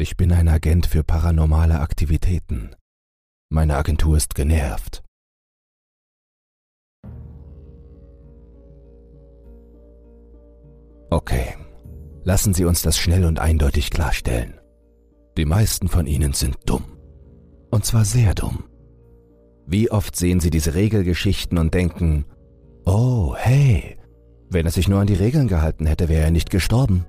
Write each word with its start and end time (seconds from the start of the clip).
Ich 0.00 0.16
bin 0.16 0.30
ein 0.30 0.46
Agent 0.46 0.86
für 0.86 1.02
paranormale 1.02 1.80
Aktivitäten. 1.80 2.76
Meine 3.50 3.76
Agentur 3.76 4.16
ist 4.16 4.36
genervt. 4.36 5.02
Okay, 11.10 11.56
lassen 12.22 12.54
Sie 12.54 12.64
uns 12.64 12.82
das 12.82 12.96
schnell 12.96 13.24
und 13.24 13.40
eindeutig 13.40 13.90
klarstellen. 13.90 14.60
Die 15.36 15.46
meisten 15.46 15.88
von 15.88 16.06
Ihnen 16.06 16.32
sind 16.32 16.58
dumm. 16.66 16.96
Und 17.72 17.84
zwar 17.84 18.04
sehr 18.04 18.36
dumm. 18.36 18.70
Wie 19.66 19.90
oft 19.90 20.14
sehen 20.14 20.38
Sie 20.38 20.50
diese 20.50 20.74
Regelgeschichten 20.74 21.58
und 21.58 21.74
denken, 21.74 22.24
oh, 22.84 23.34
hey, 23.36 23.98
wenn 24.48 24.64
er 24.64 24.70
sich 24.70 24.86
nur 24.86 25.00
an 25.00 25.08
die 25.08 25.14
Regeln 25.14 25.48
gehalten 25.48 25.86
hätte, 25.86 26.08
wäre 26.08 26.22
er 26.22 26.30
nicht 26.30 26.50
gestorben. 26.50 27.04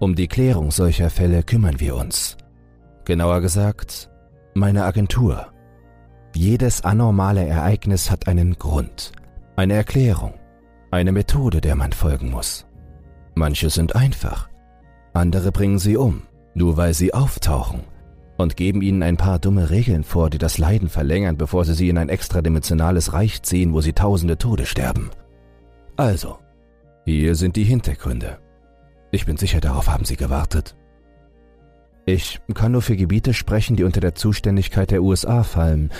Um 0.00 0.14
die 0.14 0.28
Klärung 0.28 0.70
solcher 0.70 1.10
Fälle 1.10 1.42
kümmern 1.42 1.80
wir 1.80 1.96
uns. 1.96 2.36
Genauer 3.04 3.40
gesagt, 3.40 4.10
meine 4.54 4.84
Agentur. 4.84 5.48
Jedes 6.34 6.84
anormale 6.84 7.44
Ereignis 7.44 8.10
hat 8.10 8.28
einen 8.28 8.54
Grund, 8.58 9.12
eine 9.56 9.74
Erklärung, 9.74 10.34
eine 10.92 11.10
Methode, 11.10 11.60
der 11.60 11.74
man 11.74 11.92
folgen 11.92 12.30
muss. 12.30 12.64
Manche 13.34 13.70
sind 13.70 13.96
einfach, 13.96 14.48
andere 15.14 15.50
bringen 15.50 15.78
sie 15.78 15.96
um, 15.96 16.22
nur 16.54 16.76
weil 16.76 16.94
sie 16.94 17.12
auftauchen 17.12 17.80
und 18.36 18.56
geben 18.56 18.82
ihnen 18.82 19.02
ein 19.02 19.16
paar 19.16 19.40
dumme 19.40 19.70
Regeln 19.70 20.04
vor, 20.04 20.30
die 20.30 20.38
das 20.38 20.58
Leiden 20.58 20.88
verlängern, 20.88 21.36
bevor 21.36 21.64
sie 21.64 21.74
sie 21.74 21.88
in 21.88 21.98
ein 21.98 22.08
extradimensionales 22.08 23.12
Reich 23.12 23.42
ziehen, 23.42 23.72
wo 23.72 23.80
sie 23.80 23.94
tausende 23.94 24.38
Tode 24.38 24.64
sterben. 24.64 25.10
Also, 25.96 26.38
hier 27.04 27.34
sind 27.34 27.56
die 27.56 27.64
Hintergründe. 27.64 28.38
Ich 29.10 29.26
bin 29.26 29.36
sicher, 29.36 29.60
darauf 29.60 29.88
haben 29.88 30.04
Sie 30.04 30.16
gewartet. 30.16 30.76
Ich 32.04 32.40
kann 32.54 32.72
nur 32.72 32.82
für 32.82 32.96
Gebiete 32.96 33.34
sprechen, 33.34 33.76
die 33.76 33.84
unter 33.84 34.00
der 34.00 34.14
Zuständigkeit 34.14 34.90
der 34.90 35.02
USA 35.02 35.42
fallen, 35.42 35.90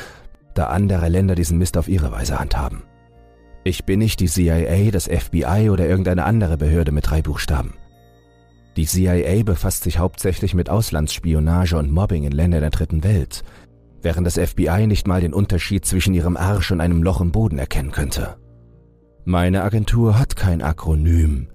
da 0.55 0.69
andere 0.69 1.09
Länder 1.09 1.35
diesen 1.35 1.59
Mist 1.59 1.77
auf 1.77 1.89
ihre 1.89 2.11
Weise 2.11 2.39
handhaben. 2.39 2.83
Ich 3.65 3.85
bin 3.85 3.99
nicht 3.99 4.21
die 4.21 4.29
CIA, 4.29 4.91
das 4.91 5.07
FBI 5.07 5.69
oder 5.71 5.87
irgendeine 5.87 6.25
andere 6.25 6.57
Behörde 6.57 6.93
mit 6.93 7.11
drei 7.11 7.23
Buchstaben. 7.23 7.75
Die 8.77 8.87
CIA 8.87 9.43
befasst 9.43 9.83
sich 9.83 9.99
hauptsächlich 9.99 10.55
mit 10.55 10.71
Auslandsspionage 10.71 11.77
und 11.77 11.91
Mobbing 11.91 12.25
in 12.25 12.33
Ländern 12.33 12.61
der 12.61 12.71
dritten 12.71 13.05
Welt, 13.05 13.43
während 14.01 14.27
das 14.27 14.39
FBI 14.39 14.87
nicht 14.87 15.07
mal 15.07 15.21
den 15.21 15.35
Unterschied 15.35 15.85
zwischen 15.85 16.15
ihrem 16.15 16.37
Arsch 16.37 16.71
und 16.71 16.81
einem 16.81 17.03
Loch 17.03 17.21
im 17.21 17.33
Boden 17.33 17.59
erkennen 17.59 17.91
könnte. 17.91 18.37
Meine 19.25 19.65
Agentur 19.65 20.19
hat 20.19 20.37
kein 20.37 20.63
Akronym, 20.63 21.49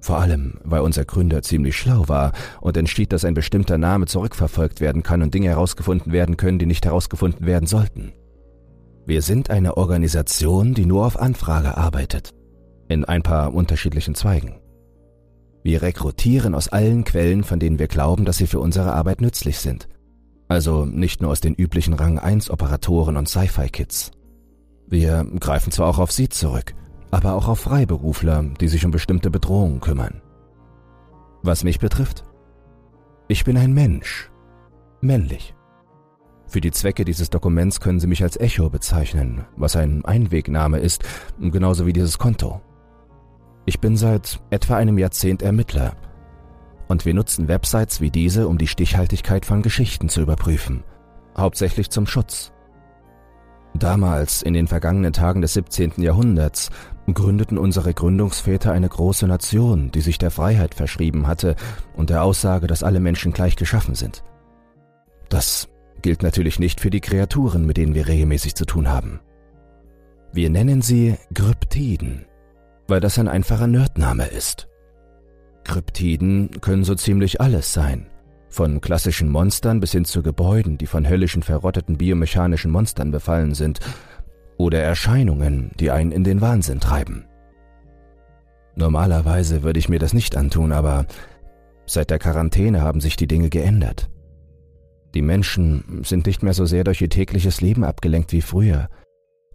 vor 0.00 0.18
allem, 0.18 0.54
weil 0.64 0.80
unser 0.80 1.04
Gründer 1.04 1.42
ziemlich 1.42 1.76
schlau 1.76 2.08
war 2.08 2.32
und 2.60 2.76
entschied, 2.76 3.12
dass 3.12 3.24
ein 3.24 3.34
bestimmter 3.34 3.78
Name 3.78 4.06
zurückverfolgt 4.06 4.80
werden 4.80 5.02
kann 5.02 5.22
und 5.22 5.34
Dinge 5.34 5.48
herausgefunden 5.48 6.12
werden 6.12 6.36
können, 6.36 6.58
die 6.58 6.66
nicht 6.66 6.86
herausgefunden 6.86 7.46
werden 7.46 7.66
sollten. 7.66 8.12
Wir 9.06 9.22
sind 9.22 9.50
eine 9.50 9.76
Organisation, 9.76 10.74
die 10.74 10.86
nur 10.86 11.06
auf 11.06 11.18
Anfrage 11.18 11.76
arbeitet, 11.76 12.30
in 12.88 13.04
ein 13.04 13.22
paar 13.22 13.54
unterschiedlichen 13.54 14.14
Zweigen. 14.14 14.60
Wir 15.62 15.82
rekrutieren 15.82 16.54
aus 16.54 16.68
allen 16.68 17.04
Quellen, 17.04 17.44
von 17.44 17.58
denen 17.58 17.78
wir 17.78 17.88
glauben, 17.88 18.24
dass 18.24 18.38
sie 18.38 18.46
für 18.46 18.60
unsere 18.60 18.92
Arbeit 18.92 19.20
nützlich 19.20 19.58
sind. 19.58 19.88
Also 20.48 20.86
nicht 20.86 21.20
nur 21.20 21.30
aus 21.30 21.40
den 21.40 21.54
üblichen 21.54 21.94
Rang 21.94 22.18
1 22.18 22.50
Operatoren 22.50 23.16
und 23.16 23.28
Sci-Fi-Kids. 23.28 24.12
Wir 24.88 25.24
greifen 25.38 25.70
zwar 25.70 25.88
auch 25.88 25.98
auf 25.98 26.10
sie 26.10 26.28
zurück, 26.28 26.74
aber 27.10 27.34
auch 27.34 27.48
auf 27.48 27.60
Freiberufler, 27.60 28.44
die 28.60 28.68
sich 28.68 28.84
um 28.84 28.90
bestimmte 28.90 29.30
Bedrohungen 29.30 29.80
kümmern. 29.80 30.22
Was 31.42 31.64
mich 31.64 31.78
betrifft, 31.78 32.24
ich 33.28 33.44
bin 33.44 33.56
ein 33.56 33.72
Mensch, 33.72 34.30
männlich. 35.00 35.54
Für 36.46 36.60
die 36.60 36.72
Zwecke 36.72 37.04
dieses 37.04 37.30
Dokuments 37.30 37.80
können 37.80 38.00
Sie 38.00 38.08
mich 38.08 38.22
als 38.22 38.36
Echo 38.36 38.68
bezeichnen, 38.70 39.44
was 39.56 39.76
ein 39.76 40.04
Einwegname 40.04 40.78
ist, 40.78 41.04
genauso 41.38 41.86
wie 41.86 41.92
dieses 41.92 42.18
Konto. 42.18 42.60
Ich 43.66 43.78
bin 43.78 43.96
seit 43.96 44.40
etwa 44.50 44.76
einem 44.76 44.98
Jahrzehnt 44.98 45.42
Ermittler 45.42 45.94
und 46.88 47.04
wir 47.04 47.14
nutzen 47.14 47.46
Websites 47.46 48.00
wie 48.00 48.10
diese, 48.10 48.48
um 48.48 48.58
die 48.58 48.66
Stichhaltigkeit 48.66 49.46
von 49.46 49.62
Geschichten 49.62 50.08
zu 50.08 50.22
überprüfen, 50.22 50.82
hauptsächlich 51.38 51.90
zum 51.90 52.06
Schutz. 52.06 52.52
Damals, 53.74 54.42
in 54.42 54.52
den 54.52 54.66
vergangenen 54.66 55.12
Tagen 55.12 55.42
des 55.42 55.54
17. 55.54 55.94
Jahrhunderts, 55.98 56.70
gründeten 57.12 57.58
unsere 57.58 57.94
Gründungsväter 57.94 58.72
eine 58.72 58.88
große 58.88 59.26
Nation, 59.26 59.90
die 59.90 60.00
sich 60.00 60.18
der 60.18 60.30
Freiheit 60.30 60.74
verschrieben 60.74 61.26
hatte 61.26 61.56
und 61.96 62.10
der 62.10 62.22
Aussage, 62.22 62.66
dass 62.66 62.82
alle 62.82 63.00
Menschen 63.00 63.32
gleich 63.32 63.56
geschaffen 63.56 63.94
sind. 63.94 64.22
Das 65.28 65.68
gilt 66.02 66.22
natürlich 66.22 66.58
nicht 66.58 66.80
für 66.80 66.90
die 66.90 67.00
Kreaturen, 67.00 67.66
mit 67.66 67.76
denen 67.76 67.94
wir 67.94 68.08
regelmäßig 68.08 68.54
zu 68.54 68.64
tun 68.64 68.88
haben. 68.88 69.20
Wir 70.32 70.50
nennen 70.50 70.82
sie 70.82 71.16
Kryptiden, 71.34 72.26
weil 72.88 73.00
das 73.00 73.18
ein 73.18 73.28
einfacher 73.28 73.66
Nerdname 73.66 74.26
ist. 74.26 74.68
Kryptiden 75.64 76.60
können 76.60 76.84
so 76.84 76.94
ziemlich 76.94 77.40
alles 77.40 77.72
sein, 77.72 78.06
von 78.50 78.80
klassischen 78.80 79.30
Monstern 79.30 79.80
bis 79.80 79.92
hin 79.92 80.04
zu 80.04 80.22
Gebäuden, 80.22 80.76
die 80.76 80.86
von 80.86 81.08
höllischen 81.08 81.42
verrotteten 81.42 81.96
biomechanischen 81.96 82.70
Monstern 82.70 83.10
befallen 83.10 83.54
sind, 83.54 83.80
oder 84.58 84.82
Erscheinungen, 84.82 85.70
die 85.80 85.90
einen 85.90 86.12
in 86.12 86.24
den 86.24 86.42
Wahnsinn 86.42 86.80
treiben. 86.80 87.24
Normalerweise 88.76 89.62
würde 89.62 89.78
ich 89.78 89.88
mir 89.88 89.98
das 89.98 90.12
nicht 90.12 90.36
antun, 90.36 90.72
aber 90.72 91.06
seit 91.86 92.10
der 92.10 92.18
Quarantäne 92.18 92.82
haben 92.82 93.00
sich 93.00 93.16
die 93.16 93.26
Dinge 93.26 93.48
geändert. 93.48 94.10
Die 95.14 95.22
Menschen 95.22 96.02
sind 96.04 96.26
nicht 96.26 96.42
mehr 96.42 96.54
so 96.54 96.66
sehr 96.66 96.84
durch 96.84 97.00
ihr 97.00 97.08
tägliches 97.08 97.60
Leben 97.60 97.84
abgelenkt 97.84 98.32
wie 98.32 98.42
früher. 98.42 98.88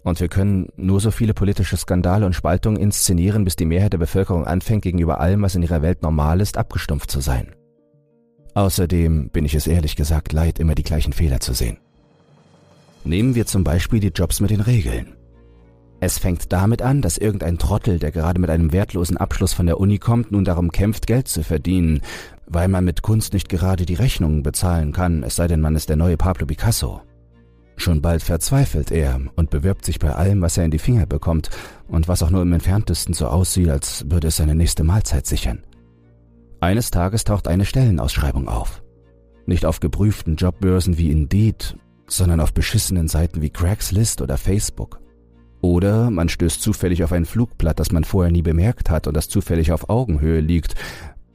Und 0.03 0.19
wir 0.19 0.27
können 0.27 0.67
nur 0.75 0.99
so 0.99 1.11
viele 1.11 1.33
politische 1.33 1.77
Skandale 1.77 2.25
und 2.25 2.33
Spaltungen 2.33 2.79
inszenieren, 2.79 3.43
bis 3.43 3.55
die 3.55 3.65
Mehrheit 3.65 3.93
der 3.93 3.99
Bevölkerung 3.99 4.45
anfängt, 4.45 4.83
gegenüber 4.83 5.19
allem, 5.19 5.41
was 5.41 5.55
in 5.55 5.63
ihrer 5.63 5.81
Welt 5.81 6.01
normal 6.03 6.41
ist, 6.41 6.57
abgestumpft 6.57 7.09
zu 7.09 7.21
sein. 7.21 7.55
Außerdem 8.55 9.29
bin 9.29 9.45
ich 9.45 9.53
es 9.53 9.67
ehrlich 9.67 9.95
gesagt 9.95 10.33
leid, 10.33 10.59
immer 10.59 10.75
die 10.75 10.83
gleichen 10.83 11.13
Fehler 11.13 11.41
zu 11.41 11.53
sehen. 11.53 11.77
Nehmen 13.03 13.35
wir 13.35 13.45
zum 13.45 13.63
Beispiel 13.63 13.99
die 13.99 14.07
Jobs 14.15 14.39
mit 14.39 14.49
den 14.49 14.61
Regeln. 14.61 15.15
Es 15.99 16.17
fängt 16.17 16.51
damit 16.51 16.81
an, 16.81 17.01
dass 17.01 17.17
irgendein 17.17 17.57
Trottel, 17.57 17.99
der 17.99 18.11
gerade 18.11 18.39
mit 18.39 18.49
einem 18.49 18.71
wertlosen 18.71 19.17
Abschluss 19.17 19.53
von 19.53 19.65
der 19.65 19.79
Uni 19.79 19.97
kommt, 19.97 20.31
nun 20.31 20.45
darum 20.45 20.71
kämpft, 20.71 21.05
Geld 21.05 21.27
zu 21.27 21.43
verdienen, 21.43 22.01
weil 22.47 22.67
man 22.67 22.85
mit 22.85 23.01
Kunst 23.01 23.33
nicht 23.33 23.49
gerade 23.49 23.85
die 23.85 23.93
Rechnungen 23.93 24.41
bezahlen 24.41 24.93
kann, 24.93 25.23
es 25.23 25.35
sei 25.35 25.47
denn, 25.47 25.61
man 25.61 25.75
ist 25.75 25.89
der 25.89 25.95
neue 25.97 26.17
Pablo 26.17 26.45
Picasso. 26.45 27.01
Schon 27.77 28.01
bald 28.01 28.23
verzweifelt 28.23 28.89
er 28.89 29.19
und 29.35 29.49
bewirbt 29.49 29.83
sich 29.83 29.99
bei 29.99 30.13
allem, 30.13 30.41
was 30.41 30.57
er 30.57 30.63
in 30.63 30.71
die 30.71 30.79
Finger 30.79 31.05
bekommt 31.05 31.49
und 31.89 32.07
was 32.07 32.23
auch 32.23 32.29
nur 32.29 32.41
im 32.41 32.53
entferntesten 32.53 33.13
so 33.13 33.27
aussieht, 33.27 33.69
als 33.69 34.09
würde 34.09 34.29
es 34.29 34.37
seine 34.37 34.55
nächste 34.55 34.85
Mahlzeit 34.85 35.27
sichern. 35.27 35.63
Eines 36.59 36.91
Tages 36.91 37.23
taucht 37.23 37.47
eine 37.47 37.65
Stellenausschreibung 37.65 38.47
auf. 38.47 38.81
Nicht 39.45 39.65
auf 39.65 39.79
geprüften 39.79 40.35
Jobbörsen 40.35 40.97
wie 40.97 41.11
Indeed, 41.11 41.77
sondern 42.07 42.39
auf 42.39 42.53
beschissenen 42.53 43.07
Seiten 43.07 43.41
wie 43.41 43.49
Craigslist 43.49 44.21
oder 44.21 44.37
Facebook. 44.37 44.99
Oder 45.61 46.11
man 46.11 46.29
stößt 46.29 46.61
zufällig 46.61 47.03
auf 47.03 47.11
ein 47.11 47.25
Flugblatt, 47.25 47.79
das 47.79 47.91
man 47.91 48.03
vorher 48.03 48.31
nie 48.31 48.41
bemerkt 48.41 48.89
hat 48.89 49.07
und 49.07 49.15
das 49.15 49.29
zufällig 49.29 49.71
auf 49.71 49.89
Augenhöhe 49.89 50.39
liegt, 50.39 50.75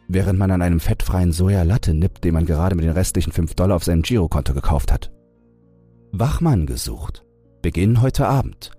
während 0.08 0.38
man 0.38 0.50
an 0.50 0.62
einem 0.62 0.80
fettfreien 0.80 1.32
Sojalatte 1.32 1.94
nippt, 1.94 2.24
den 2.24 2.34
man 2.34 2.46
gerade 2.46 2.74
mit 2.74 2.84
den 2.84 2.92
restlichen 2.92 3.32
5 3.32 3.54
Dollar 3.54 3.76
auf 3.76 3.84
seinem 3.84 4.02
Girokonto 4.02 4.54
gekauft 4.54 4.92
hat. 4.92 5.10
Wachmann 6.12 6.66
gesucht. 6.66 7.24
Beginn 7.62 8.00
heute 8.00 8.26
Abend. 8.26 8.72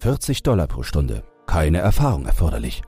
40 0.00 0.42
Dollar 0.42 0.66
pro 0.66 0.82
Stunde. 0.82 1.24
Keine 1.46 1.78
Erfahrung 1.78 2.26
erforderlich. 2.26 2.82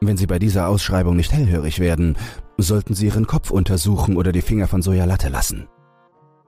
Wenn 0.00 0.16
Sie 0.16 0.26
bei 0.26 0.38
dieser 0.38 0.68
Ausschreibung 0.68 1.16
nicht 1.16 1.32
hellhörig 1.32 1.78
werden, 1.78 2.16
sollten 2.58 2.94
Sie 2.94 3.06
Ihren 3.06 3.26
Kopf 3.26 3.50
untersuchen 3.50 4.16
oder 4.16 4.32
die 4.32 4.42
Finger 4.42 4.68
von 4.68 4.82
Sojalatte 4.82 5.28
lassen. 5.28 5.68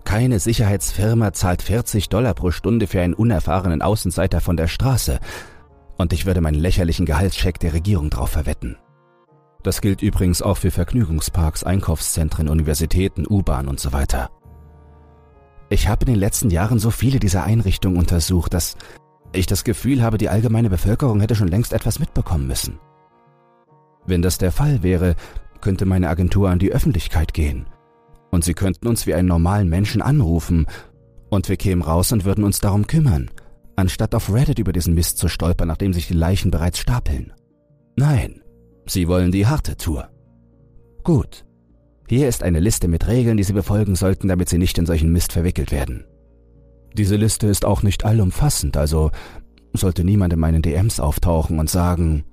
Keine 0.04 0.38
Sicherheitsfirma 0.38 1.32
zahlt 1.32 1.62
40 1.62 2.08
Dollar 2.08 2.34
pro 2.34 2.50
Stunde 2.50 2.86
für 2.86 3.00
einen 3.00 3.14
unerfahrenen 3.14 3.82
Außenseiter 3.82 4.40
von 4.40 4.56
der 4.56 4.66
Straße. 4.66 5.18
Und 5.98 6.12
ich 6.12 6.26
würde 6.26 6.40
meinen 6.40 6.60
lächerlichen 6.60 7.06
Gehaltscheck 7.06 7.58
der 7.58 7.72
Regierung 7.74 8.08
drauf 8.08 8.30
verwetten. 8.30 8.76
Das 9.62 9.80
gilt 9.80 10.02
übrigens 10.02 10.40
auch 10.40 10.56
für 10.56 10.70
Vergnügungsparks, 10.70 11.64
Einkaufszentren, 11.64 12.48
Universitäten, 12.48 13.26
U-Bahn 13.28 13.68
und 13.68 13.80
so 13.80 13.92
weiter. 13.92 14.30
Ich 15.68 15.88
habe 15.88 16.06
in 16.06 16.12
den 16.12 16.20
letzten 16.20 16.50
Jahren 16.50 16.78
so 16.78 16.90
viele 16.90 17.18
dieser 17.18 17.44
Einrichtungen 17.44 17.98
untersucht, 17.98 18.54
dass 18.54 18.76
ich 19.32 19.46
das 19.46 19.64
Gefühl 19.64 20.02
habe, 20.02 20.16
die 20.16 20.30
allgemeine 20.30 20.70
Bevölkerung 20.70 21.20
hätte 21.20 21.34
schon 21.34 21.48
längst 21.48 21.72
etwas 21.72 21.98
mitbekommen 21.98 22.46
müssen. 22.46 22.78
Wenn 24.08 24.22
das 24.22 24.38
der 24.38 24.52
Fall 24.52 24.82
wäre, 24.82 25.16
könnte 25.60 25.84
meine 25.84 26.08
Agentur 26.08 26.49
an 26.49 26.58
die 26.58 26.72
Öffentlichkeit 26.72 27.34
gehen. 27.34 27.66
Und 28.31 28.43
sie 28.43 28.55
könnten 28.55 28.88
uns 28.88 29.06
wie 29.06 29.12
einen 29.12 29.28
normalen 29.28 29.69
Menschen 29.69 30.00
anrufen, 30.00 30.66
und 31.28 31.50
wir 31.50 31.58
kämen 31.58 31.82
raus 31.82 32.10
und 32.10 32.25
würden 32.25 32.44
uns 32.44 32.58
darum 32.58 32.87
kümmern, 32.87 33.31
anstatt 33.76 34.14
auf 34.14 34.32
Reddit 34.32 34.58
über 34.58 34.72
diesen 34.72 34.94
Mist 34.94 35.19
zu 35.19 35.28
stolpern, 35.28 35.69
nachdem 35.69 35.93
sich 35.93 36.08
die 36.08 36.14
Leichen 36.14 36.50
bereits 36.50 36.78
stapeln. 36.78 37.34
Nein, 37.96 38.40
Sie 38.87 39.08
wollen 39.08 39.31
die 39.31 39.46
harte 39.46 39.76
Tour. 39.76 40.08
Gut. 41.04 41.44
Hier 42.08 42.28
ist 42.28 42.43
eine 42.43 42.61
Liste 42.61 42.88
mit 42.88 43.06
Regeln, 43.06 43.37
die 43.37 43.44
Sie 43.44 43.52
befolgen 43.52 43.94
sollten, 43.94 44.28
damit 44.28 44.49
Sie 44.49 44.56
nicht 44.56 44.78
in 44.78 44.87
solchen 44.87 45.12
Mist 45.12 45.32
verwickelt 45.32 45.70
werden. 45.70 46.06
Diese 46.94 47.16
Liste 47.16 47.46
ist 47.46 47.66
auch 47.66 47.82
nicht 47.82 48.06
allumfassend, 48.06 48.78
also 48.78 49.11
sollte 49.75 50.02
niemand 50.02 50.32
in 50.32 50.40
meinen 50.40 50.62
DMs 50.62 50.99
auftauchen 50.99 51.58
und 51.58 51.69
sagen, 51.69 52.25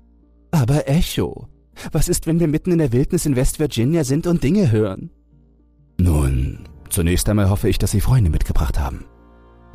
aber 0.52 0.88
Echo, 0.88 1.50
was 1.92 2.08
ist, 2.08 2.28
wenn 2.28 2.40
wir 2.40 2.48
mitten 2.48 2.72
in 2.72 2.78
der 2.80 2.92
Wildnis 2.92 3.26
in 3.26 3.36
West 3.36 3.60
Virginia 3.60 4.04
sind 4.04 4.28
und 4.28 4.44
Dinge 4.44 4.72
hören? 4.72 5.10
Nun, 5.98 6.68
zunächst 6.90 7.28
einmal 7.30 7.50
hoffe 7.50 7.70
ich, 7.70 7.78
dass 7.78 7.92
Sie 7.92 8.02
Freunde 8.02 8.30
mitgebracht 8.30 8.80
haben. 8.80 9.06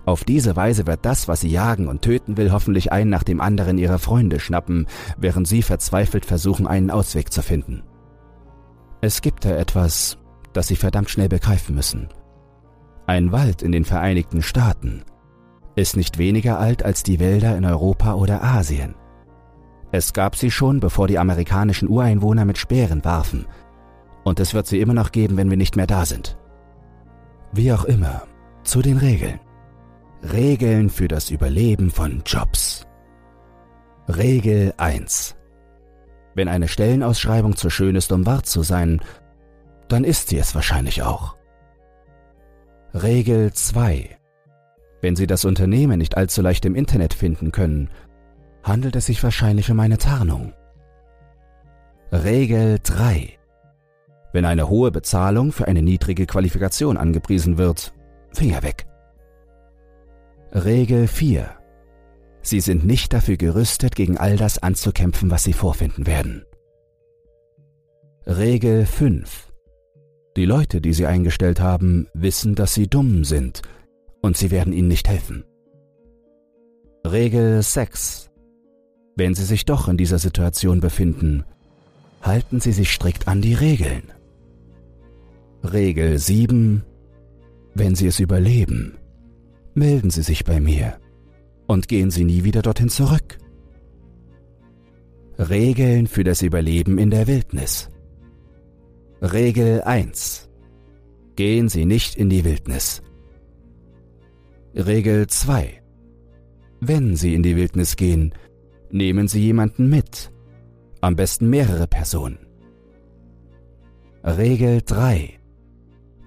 Auf 0.07 0.25
diese 0.25 0.57
Weise 0.57 0.87
wird 0.87 1.05
das, 1.05 1.29
was 1.29 1.43
sie 1.43 1.51
jagen 1.51 1.87
und 1.87 2.03
töten 2.03 2.37
will, 2.37 2.53
hoffentlich 2.53 2.91
einen 2.91 3.11
nach 3.11 3.23
dem 3.23 3.41
anderen 3.41 3.79
ihrer 3.79 3.99
Freunde 3.99 4.41
schnappen, 4.41 4.87
während 5.19 5.47
sie 5.47 5.63
verzweifelt 5.63 6.25
versuchen, 6.25 6.67
einen 6.67 6.91
Ausweg 6.91 7.33
zu 7.33 7.43
finden. 7.43 7.83
Es 9.03 9.23
gibt 9.23 9.45
da 9.45 9.51
etwas, 9.51 10.19
das 10.53 10.69
sie 10.69 10.77
verdammt 10.77 11.11
schnell 11.11 11.29
begreifen 11.29 11.75
müssen. 11.75 12.09
Ein 13.07 13.33
Wald 13.33 13.63
in 13.63 13.73
den 13.73 13.85
Vereinigten 13.85 14.43
Staaten 14.43 15.03
ist 15.77 15.97
nicht 15.97 16.19
weniger 16.19 16.59
alt 16.59 16.85
als 16.85 17.03
die 17.03 17.21
Wälder 17.21 17.57
in 17.57 17.65
Europa 17.65 18.15
oder 18.15 18.43
Asien. 18.43 18.95
Es 19.93 20.13
gab 20.13 20.37
sie 20.37 20.51
schon, 20.51 20.81
bevor 20.81 21.09
die 21.09 21.19
amerikanischen 21.19 21.89
Ureinwohner 21.89 22.45
mit 22.45 22.59
Speeren 22.59 23.05
warfen, 23.05 23.47
und 24.23 24.39
es 24.39 24.55
wird 24.55 24.67
sie 24.67 24.81
immer 24.81 24.95
noch 24.95 25.13
geben, 25.13 25.37
wenn 25.37 25.51
wir 25.51 25.57
nicht 25.57 25.77
mehr 25.77 25.87
da 25.87 26.05
sind. 26.05 26.37
Wie 27.53 27.73
auch 27.73 27.85
immer, 27.85 28.23
zu 28.63 28.83
den 28.83 28.99
Regeln. 28.99 29.41
Regeln 30.23 30.91
für 30.91 31.09
das 31.09 31.31
Überleben 31.31 31.91
von 31.91 32.23
Jobs. 32.27 32.87
Regel 34.09 34.75
1. 34.77 35.37
Wenn 36.35 36.49
eine 36.49 36.69
Stellenausschreibung 36.69 37.57
zu 37.57 37.71
schön 37.71 37.97
ist, 37.97 38.13
um 38.13 38.27
wahr 38.27 38.43
zu 38.43 38.63
sein, 38.63 39.01
dann 39.89 40.05
ist 40.05 40.29
sie 40.29 40.39
es 40.39 40.55
wahrscheinlich 40.55 41.03
auch. 41.03 41.37
Regel 42.95 43.53
2. 43.53 44.19
Wenn 45.01 45.17
Sie 45.17 45.27
das 45.27 45.45
Unternehmen 45.45 45.99
nicht 45.99 46.17
allzu 46.17 46.43
leicht 46.43 46.65
im 46.67 46.75
Internet 46.75 47.15
finden 47.15 47.53
können, 47.53 47.89
handelt 48.63 48.97
es 48.97 49.07
sich 49.07 49.23
wahrscheinlich 49.23 49.71
um 49.71 49.81
eine 49.81 49.99
Tarnung. 49.99 50.53
Regel 52.13 52.79
3. 52.83 53.39
Wenn 54.33 54.45
eine 54.45 54.69
hohe 54.69 54.91
Bezahlung 54.91 55.53
für 55.53 55.67
eine 55.67 55.83
niedrige 55.83 56.27
Qualifikation 56.27 56.97
angepriesen 56.97 57.59
wird, 57.59 57.93
Finger 58.33 58.63
weg. 58.63 58.87
Regel 60.53 61.07
4. 61.07 61.49
Sie 62.43 62.61
sind 62.61 62.85
nicht 62.85 63.13
dafür 63.13 63.37
gerüstet, 63.37 63.95
gegen 63.95 64.19
all 64.19 64.37
das 64.37 64.59
anzukämpfen, 64.59 65.31
was 65.31 65.45
Sie 65.45 65.53
vorfinden 65.53 66.07
werden. 66.07 66.45
Regel 68.27 68.87
5. 68.87 69.53
Die 70.37 70.45
Leute, 70.45 70.81
die 70.81 70.93
Sie 70.93 71.07
eingestellt 71.07 71.61
haben, 71.61 72.09
wissen, 72.15 72.55
dass 72.55 72.75
Sie 72.75 72.89
dumm 72.89 73.25
sind 73.25 73.63
und 74.21 74.37
sie 74.37 74.51
werden 74.51 74.73
Ihnen 74.73 74.89
nicht 74.89 75.09
helfen. 75.09 75.45
Regel 77.07 77.63
6. 77.63 78.30
Wenn 79.21 79.35
Sie 79.35 79.45
sich 79.45 79.67
doch 79.67 79.87
in 79.87 79.99
dieser 79.99 80.19
Situation 80.19 80.81
befinden, 80.81 81.45
halten 82.23 82.59
Sie 82.59 82.73
sich 82.73 82.91
strikt 82.91 83.29
an 83.29 83.43
die 83.43 83.53
Regeln. 83.53 84.05
Regel 85.63 86.19
7. 86.19 86.83
Wenn 87.75 87.95
Sie 87.95 88.07
es 88.07 88.19
überleben, 88.19 88.97
melden 89.75 90.09
Sie 90.09 90.23
sich 90.23 90.47
bei 90.47 90.59
mir 90.59 90.97
und 91.67 91.87
gehen 91.87 92.11
Sie 92.11 92.25
nie 92.25 92.45
wieder 92.45 92.63
dorthin 92.63 92.89
zurück. 92.89 93.37
Regeln 95.39 96.07
für 96.07 96.25
das 96.25 96.41
Überleben 96.41 96.97
in 96.97 97.11
der 97.11 97.27
Wildnis. 97.27 97.91
Regel 99.21 99.83
1. 99.83 100.49
Gehen 101.37 101.69
Sie 101.69 101.85
nicht 101.85 102.17
in 102.17 102.31
die 102.31 102.47
Wildnis. 102.47 103.03
Regel 104.75 105.27
2. 105.27 105.83
Wenn 106.81 107.17
Sie 107.17 107.35
in 107.35 107.43
die 107.43 107.57
Wildnis 107.57 107.97
gehen, 107.97 108.33
nehmen 108.91 109.29
Sie 109.29 109.41
jemanden 109.41 109.89
mit, 109.89 110.33
am 111.01 111.17
besten 111.17 111.49
mehrere 111.49 111.87
Personen. 111.87 112.39
Regel 114.23 114.83
3. 114.85 115.39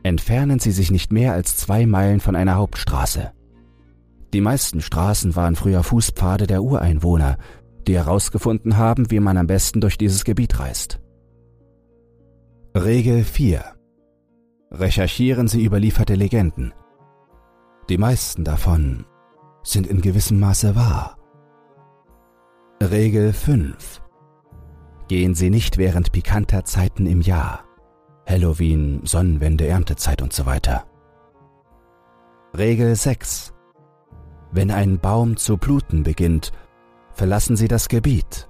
Entfernen 0.04 0.60
Sie 0.60 0.72
sich 0.72 0.92
nicht 0.92 1.14
mehr 1.14 1.34
als 1.34 1.58
zwei 1.58 1.86
Meilen 1.86 2.20
von 2.20 2.36
einer 2.36 2.56
Hauptstraße. 2.56 3.32
Die 4.34 4.42
meisten 4.42 4.82
Straßen 4.82 5.36
waren 5.36 5.56
früher 5.56 5.84
Fußpfade 5.84 6.48
der 6.48 6.64
Ureinwohner, 6.64 7.38
die 7.88 7.96
herausgefunden 7.96 8.78
haben, 8.78 9.12
wie 9.12 9.20
man 9.20 9.38
am 9.38 9.48
besten 9.48 9.80
durch 9.80 9.98
dieses 9.98 10.24
Gebiet 10.24 10.60
reist. 10.60 11.00
Regel 12.76 13.24
4. 13.24 13.64
Recherchieren 14.72 15.48
Sie 15.48 15.64
überlieferte 15.64 16.16
Legenden. 16.16 16.74
Die 17.90 18.00
meisten 18.00 18.44
davon 18.44 19.06
sind 19.62 19.86
in 19.86 20.02
gewissem 20.02 20.40
Maße 20.40 20.76
wahr. 20.76 21.18
Regel 22.92 23.32
5. 23.32 24.02
Gehen 25.08 25.36
Sie 25.36 25.50
nicht 25.50 25.78
während 25.78 26.12
pikanter 26.12 26.66
Zeiten 26.66 27.06
im 27.06 27.22
Jahr. 27.22 27.64
Halloween, 28.28 29.00
Sonnenwende, 29.06 29.68
Erntezeit 29.68 30.22
und 30.22 30.34
so 30.34 30.46
weiter. 30.46 30.86
Regel 32.58 32.94
6. 32.96 33.54
Wenn 34.52 34.70
ein 34.70 35.00
Baum 35.00 35.38
zu 35.38 35.56
bluten 35.56 36.04
beginnt, 36.04 36.52
verlassen 37.14 37.56
Sie 37.56 37.70
das 37.70 37.88
Gebiet. 37.88 38.50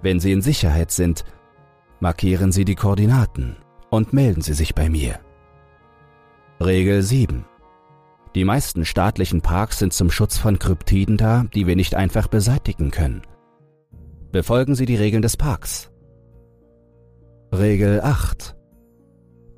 Wenn 0.00 0.20
Sie 0.20 0.32
in 0.32 0.40
Sicherheit 0.40 0.90
sind, 0.90 1.26
markieren 2.00 2.50
Sie 2.50 2.64
die 2.64 2.76
Koordinaten 2.76 3.56
und 3.90 4.14
melden 4.14 4.40
Sie 4.40 4.54
sich 4.54 4.74
bei 4.74 4.88
mir. 4.88 5.20
Regel 6.62 7.02
7. 7.02 7.44
Die 8.34 8.44
meisten 8.44 8.86
staatlichen 8.86 9.42
Parks 9.42 9.80
sind 9.80 9.92
zum 9.92 10.10
Schutz 10.10 10.38
von 10.38 10.58
Kryptiden 10.58 11.18
da, 11.18 11.44
die 11.54 11.66
wir 11.66 11.76
nicht 11.76 11.94
einfach 11.94 12.28
beseitigen 12.28 12.90
können. 12.90 13.20
Befolgen 14.34 14.74
Sie 14.74 14.84
die 14.84 14.96
Regeln 14.96 15.22
des 15.22 15.36
Parks. 15.36 15.92
Regel 17.52 18.00
8. 18.00 18.56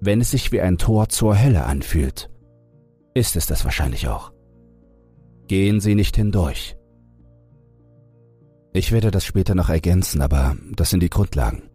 Wenn 0.02 0.20
es 0.20 0.32
sich 0.32 0.52
wie 0.52 0.61
ein 0.61 0.76
Tor 0.76 1.08
zur 1.08 1.43
Hölle 1.43 1.64
anfühlt, 1.64 2.28
ist 3.14 3.37
es 3.37 3.46
das 3.46 3.64
wahrscheinlich 3.64 4.06
auch. 4.06 4.34
Gehen 5.49 5.81
Sie 5.81 5.94
nicht 5.94 6.17
hindurch. 6.17 6.76
Ich 8.75 8.93
werde 8.93 9.11
das 9.11 9.25
später 9.25 9.55
noch 9.55 9.70
ergänzen, 9.70 10.20
aber 10.20 10.58
das 10.75 10.90
sind 10.90 11.02
die 11.02 11.08
Grundlagen. 11.08 11.70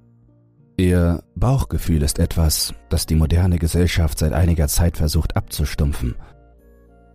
Ihr 0.77 1.23
Bauchgefühl 1.33 2.03
ist 2.03 2.19
etwas, 2.19 2.75
das 2.89 3.07
die 3.07 3.15
moderne 3.15 3.57
Gesellschaft 3.57 4.19
seit 4.19 4.33
einiger 4.33 4.67
Zeit 4.67 4.97
versucht 4.97 5.35
abzustumpfen. 5.35 6.13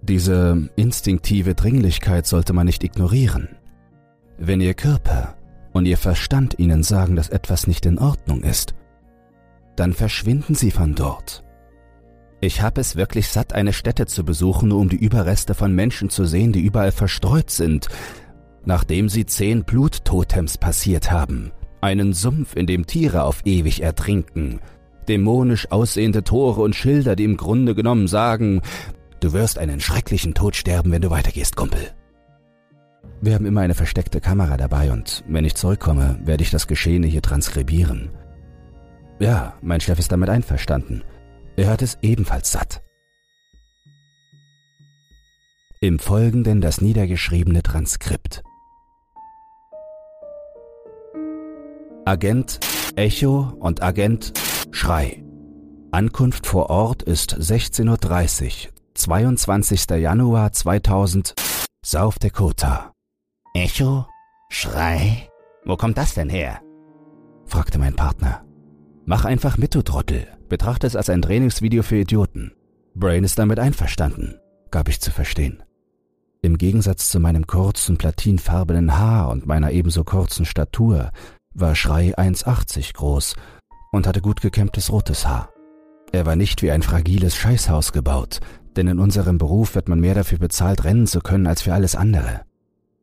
Diese 0.03 0.69
instinktive 0.75 1.55
Dringlichkeit 1.55 2.27
sollte 2.27 2.55
man 2.55 2.67
nicht 2.67 2.83
ignorieren. 2.83 3.51
Wenn 4.37 4.61
Ihr 4.61 4.75
Körper 4.75 5.36
und 5.77 5.87
Ihr 5.87 5.99
Verstand 5.99 6.59
Ihnen 6.59 6.83
sagen, 6.83 7.17
dass 7.17 7.29
etwas 7.29 7.67
nicht 7.67 7.85
in 7.85 7.99
Ordnung 7.99 8.43
ist, 8.43 8.75
dann 9.77 9.93
verschwinden 9.93 10.55
Sie 10.55 10.71
von 10.71 10.95
dort. 10.95 11.45
Ich 12.41 12.63
habe 12.63 12.81
es 12.81 12.97
wirklich 12.97 13.29
satt, 13.29 13.53
eine 13.53 13.73
Stätte 13.73 14.07
zu 14.07 14.25
besuchen, 14.25 14.71
nur 14.71 14.79
um 14.79 14.89
die 14.89 14.97
Überreste 14.97 15.55
von 15.55 15.75
Menschen 15.75 16.11
zu 16.11 16.25
sehen, 16.25 16.53
die 16.53 16.61
überall 16.61 16.93
verstreut 16.93 17.51
sind, 17.51 17.89
nachdem 18.65 19.09
sie 19.09 19.27
zehn 19.27 19.65
Bluttotems 19.65 20.59
passiert 20.59 21.11
haben, 21.11 21.53
einen 21.81 22.13
Sumpf, 22.13 22.57
in 22.57 22.67
dem 22.67 22.87
Tiere 22.87 23.25
auf 23.25 23.43
ewig 23.45 23.83
ertrinken, 23.83 24.61
dämonisch 25.09 25.71
aussehende 25.71 26.25
Tore 26.25 26.63
und 26.63 26.75
Schilder, 26.75 27.17
die 27.17 27.25
im 27.25 27.37
Grunde 27.37 27.75
genommen 27.75 28.07
sagen, 28.07 28.63
du 29.21 29.33
wirst 29.33 29.59
einen 29.59 29.81
schrecklichen 29.81 30.35
Tod 30.35 30.57
sterben, 30.57 30.93
wenn 30.93 31.03
du 31.03 31.11
weitergehst, 31.11 31.57
Kumpel. 31.57 31.93
Wir 33.21 33.35
haben 33.35 33.47
immer 33.47 33.63
eine 33.63 33.75
versteckte 33.75 34.21
Kamera 34.21 34.57
dabei 34.57 34.93
und 34.93 35.25
wenn 35.27 35.45
ich 35.45 35.55
zurückkomme, 35.55 36.19
werde 36.25 36.43
ich 36.43 36.51
das 36.51 36.67
Geschehene 36.67 37.07
hier 37.07 37.23
transkribieren. 37.23 38.11
Ja, 39.19 39.55
mein 39.63 39.81
Chef 39.81 39.99
ist 39.99 40.13
damit 40.13 40.29
einverstanden. 40.29 41.03
Er 41.57 41.71
hat 41.71 41.83
es 41.83 41.99
ebenfalls 42.03 42.53
satt. 42.53 42.83
Im 45.81 45.99
Folgenden 45.99 46.61
das 46.61 46.81
niedergeschriebene 46.81 47.63
Transkript. 47.63 48.43
Agent 52.05 52.61
Echo 52.97 53.53
und 53.59 53.83
Agent 53.83 54.33
Schrei. 54.71 55.23
Ankunft 55.91 56.47
vor 56.47 56.71
Ort 56.71 57.03
ist 57.03 57.35
16.30 57.35 58.69
Uhr, 58.69 58.73
22. 58.95 59.91
Januar 59.91 60.53
2000, 60.53 61.35
South 61.85 62.17
Dakota. 62.21 62.96
Echo? 63.57 64.07
Schrei? 64.51 65.31
Wo 65.65 65.79
kommt 65.79 65.97
das 65.97 66.13
denn 66.13 66.29
her? 66.29 66.61
fragte 67.47 67.79
mein 67.79 67.97
Partner. 67.97 68.45
Mach 69.07 69.25
einfach 69.25 69.57
mit, 69.57 69.75
du 69.75 69.81
Trottel. 69.81 70.27
Betrachte 70.51 70.87
es 70.87 70.95
als 70.95 71.09
ein 71.09 71.23
Trainingsvideo 71.23 71.83
für 71.83 71.97
Idioten. 71.97 72.53
Brain 72.95 73.25
ist 73.25 73.39
damit 73.39 73.59
einverstanden, 73.59 74.39
gab 74.71 74.91
ich 74.91 75.01
zu 75.01 75.11
verstehen. 75.11 75.63
Im 76.43 76.59
Gegensatz 76.59 77.09
zu 77.09 77.19
meinem 77.19 77.47
kurzen, 77.47 77.97
platinfarbenen 77.97 78.99
Haar 78.99 79.31
und 79.31 79.47
meiner 79.47 79.71
ebenso 79.71 80.05
kurzen 80.05 80.45
Statur 80.45 81.11
war 81.55 81.75
Schrei 81.75 82.15
1,80 82.15 82.93
groß 82.93 83.37
und 83.91 84.07
hatte 84.07 84.21
gut 84.21 84.43
gekämmtes 84.43 84.93
rotes 84.93 85.27
Haar. 85.27 85.49
Er 86.13 86.27
war 86.27 86.37
nicht 86.37 86.61
wie 86.61 86.73
ein 86.73 86.83
fragiles 86.83 87.35
Scheißhaus 87.35 87.93
gebaut, 87.93 88.41
denn 88.77 88.87
in 88.87 88.99
unserem 88.99 89.39
Beruf 89.39 89.75
wird 89.75 89.89
man 89.89 90.01
mehr 90.01 90.15
dafür 90.15 90.39
bezahlt, 90.39 90.85
rennen 90.85 91.07
zu 91.07 91.21
können, 91.21 91.47
als 91.47 91.63
für 91.63 91.73
alles 91.73 91.97
andere. 91.97 92.46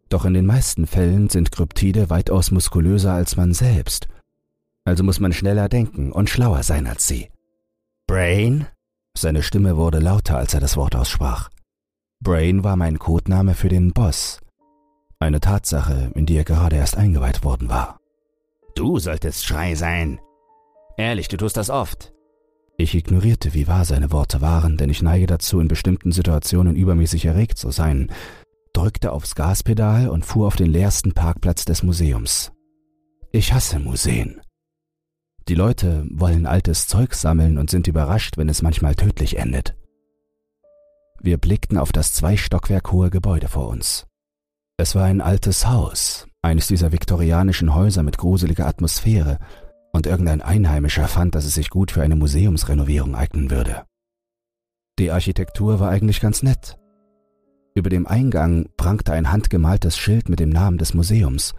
Doch 0.09 0.25
in 0.25 0.33
den 0.33 0.45
meisten 0.45 0.87
Fällen 0.87 1.29
sind 1.29 1.51
Kryptide 1.51 2.09
weitaus 2.09 2.51
muskulöser 2.51 3.13
als 3.13 3.35
man 3.35 3.53
selbst. 3.53 4.07
Also 4.85 5.03
muss 5.03 5.19
man 5.19 5.33
schneller 5.33 5.69
denken 5.69 6.11
und 6.11 6.29
schlauer 6.29 6.63
sein 6.63 6.87
als 6.87 7.07
sie. 7.07 7.29
Brain? 8.07 8.67
Seine 9.17 9.43
Stimme 9.43 9.77
wurde 9.77 9.99
lauter, 9.99 10.37
als 10.37 10.53
er 10.53 10.59
das 10.59 10.75
Wort 10.75 10.95
aussprach. 10.95 11.49
Brain 12.21 12.63
war 12.63 12.75
mein 12.75 12.99
Codename 12.99 13.53
für 13.53 13.69
den 13.69 13.93
Boss. 13.93 14.39
Eine 15.19 15.39
Tatsache, 15.39 16.11
in 16.15 16.25
die 16.25 16.35
er 16.35 16.43
gerade 16.43 16.75
erst 16.75 16.97
eingeweiht 16.97 17.43
worden 17.43 17.69
war. 17.69 17.99
Du 18.75 18.99
solltest 18.99 19.45
Schrei 19.45 19.75
sein. 19.75 20.19
Ehrlich, 20.97 21.27
du 21.27 21.37
tust 21.37 21.57
das 21.57 21.69
oft. 21.69 22.13
Ich 22.77 22.95
ignorierte, 22.95 23.53
wie 23.53 23.67
wahr 23.67 23.85
seine 23.85 24.11
Worte 24.11 24.41
waren, 24.41 24.77
denn 24.77 24.89
ich 24.89 25.01
neige 25.01 25.27
dazu, 25.27 25.59
in 25.59 25.67
bestimmten 25.67 26.11
Situationen 26.11 26.75
übermäßig 26.75 27.25
erregt 27.25 27.57
zu 27.57 27.71
sein, 27.71 28.11
drückte 28.73 29.11
aufs 29.11 29.35
Gaspedal 29.35 30.09
und 30.09 30.25
fuhr 30.25 30.47
auf 30.47 30.55
den 30.55 30.69
leersten 30.69 31.13
Parkplatz 31.13 31.65
des 31.65 31.83
Museums. 31.83 32.51
Ich 33.31 33.53
hasse 33.53 33.79
Museen. 33.79 34.41
Die 35.47 35.55
Leute 35.55 36.05
wollen 36.09 36.45
altes 36.45 36.87
Zeug 36.87 37.13
sammeln 37.13 37.57
und 37.57 37.69
sind 37.69 37.87
überrascht, 37.87 38.37
wenn 38.37 38.49
es 38.49 38.61
manchmal 38.61 38.95
tödlich 38.95 39.37
endet. 39.37 39.75
Wir 41.19 41.37
blickten 41.37 41.77
auf 41.77 41.91
das 41.91 42.13
zwei 42.13 42.37
Stockwerk 42.37 42.91
hohe 42.91 43.09
Gebäude 43.09 43.47
vor 43.47 43.67
uns. 43.67 44.07
Es 44.77 44.95
war 44.95 45.05
ein 45.05 45.21
altes 45.21 45.67
Haus, 45.67 46.27
eines 46.41 46.67
dieser 46.67 46.91
viktorianischen 46.91 47.73
Häuser 47.73 48.03
mit 48.03 48.17
gruseliger 48.17 48.67
Atmosphäre, 48.67 49.39
und 49.93 50.07
irgendein 50.07 50.41
Einheimischer 50.41 51.07
fand, 51.07 51.35
dass 51.35 51.45
es 51.45 51.53
sich 51.53 51.69
gut 51.69 51.91
für 51.91 52.01
eine 52.01 52.15
Museumsrenovierung 52.15 53.15
eignen 53.15 53.51
würde. 53.51 53.85
Die 54.99 55.11
Architektur 55.11 55.79
war 55.79 55.89
eigentlich 55.89 56.19
ganz 56.19 56.43
nett. 56.43 56.77
Über 57.75 57.89
dem 57.89 58.05
Eingang 58.05 58.69
prangte 58.77 59.13
ein 59.13 59.31
handgemaltes 59.31 59.97
Schild 59.97 60.29
mit 60.29 60.39
dem 60.39 60.49
Namen 60.49 60.77
des 60.77 60.93
Museums, 60.93 61.55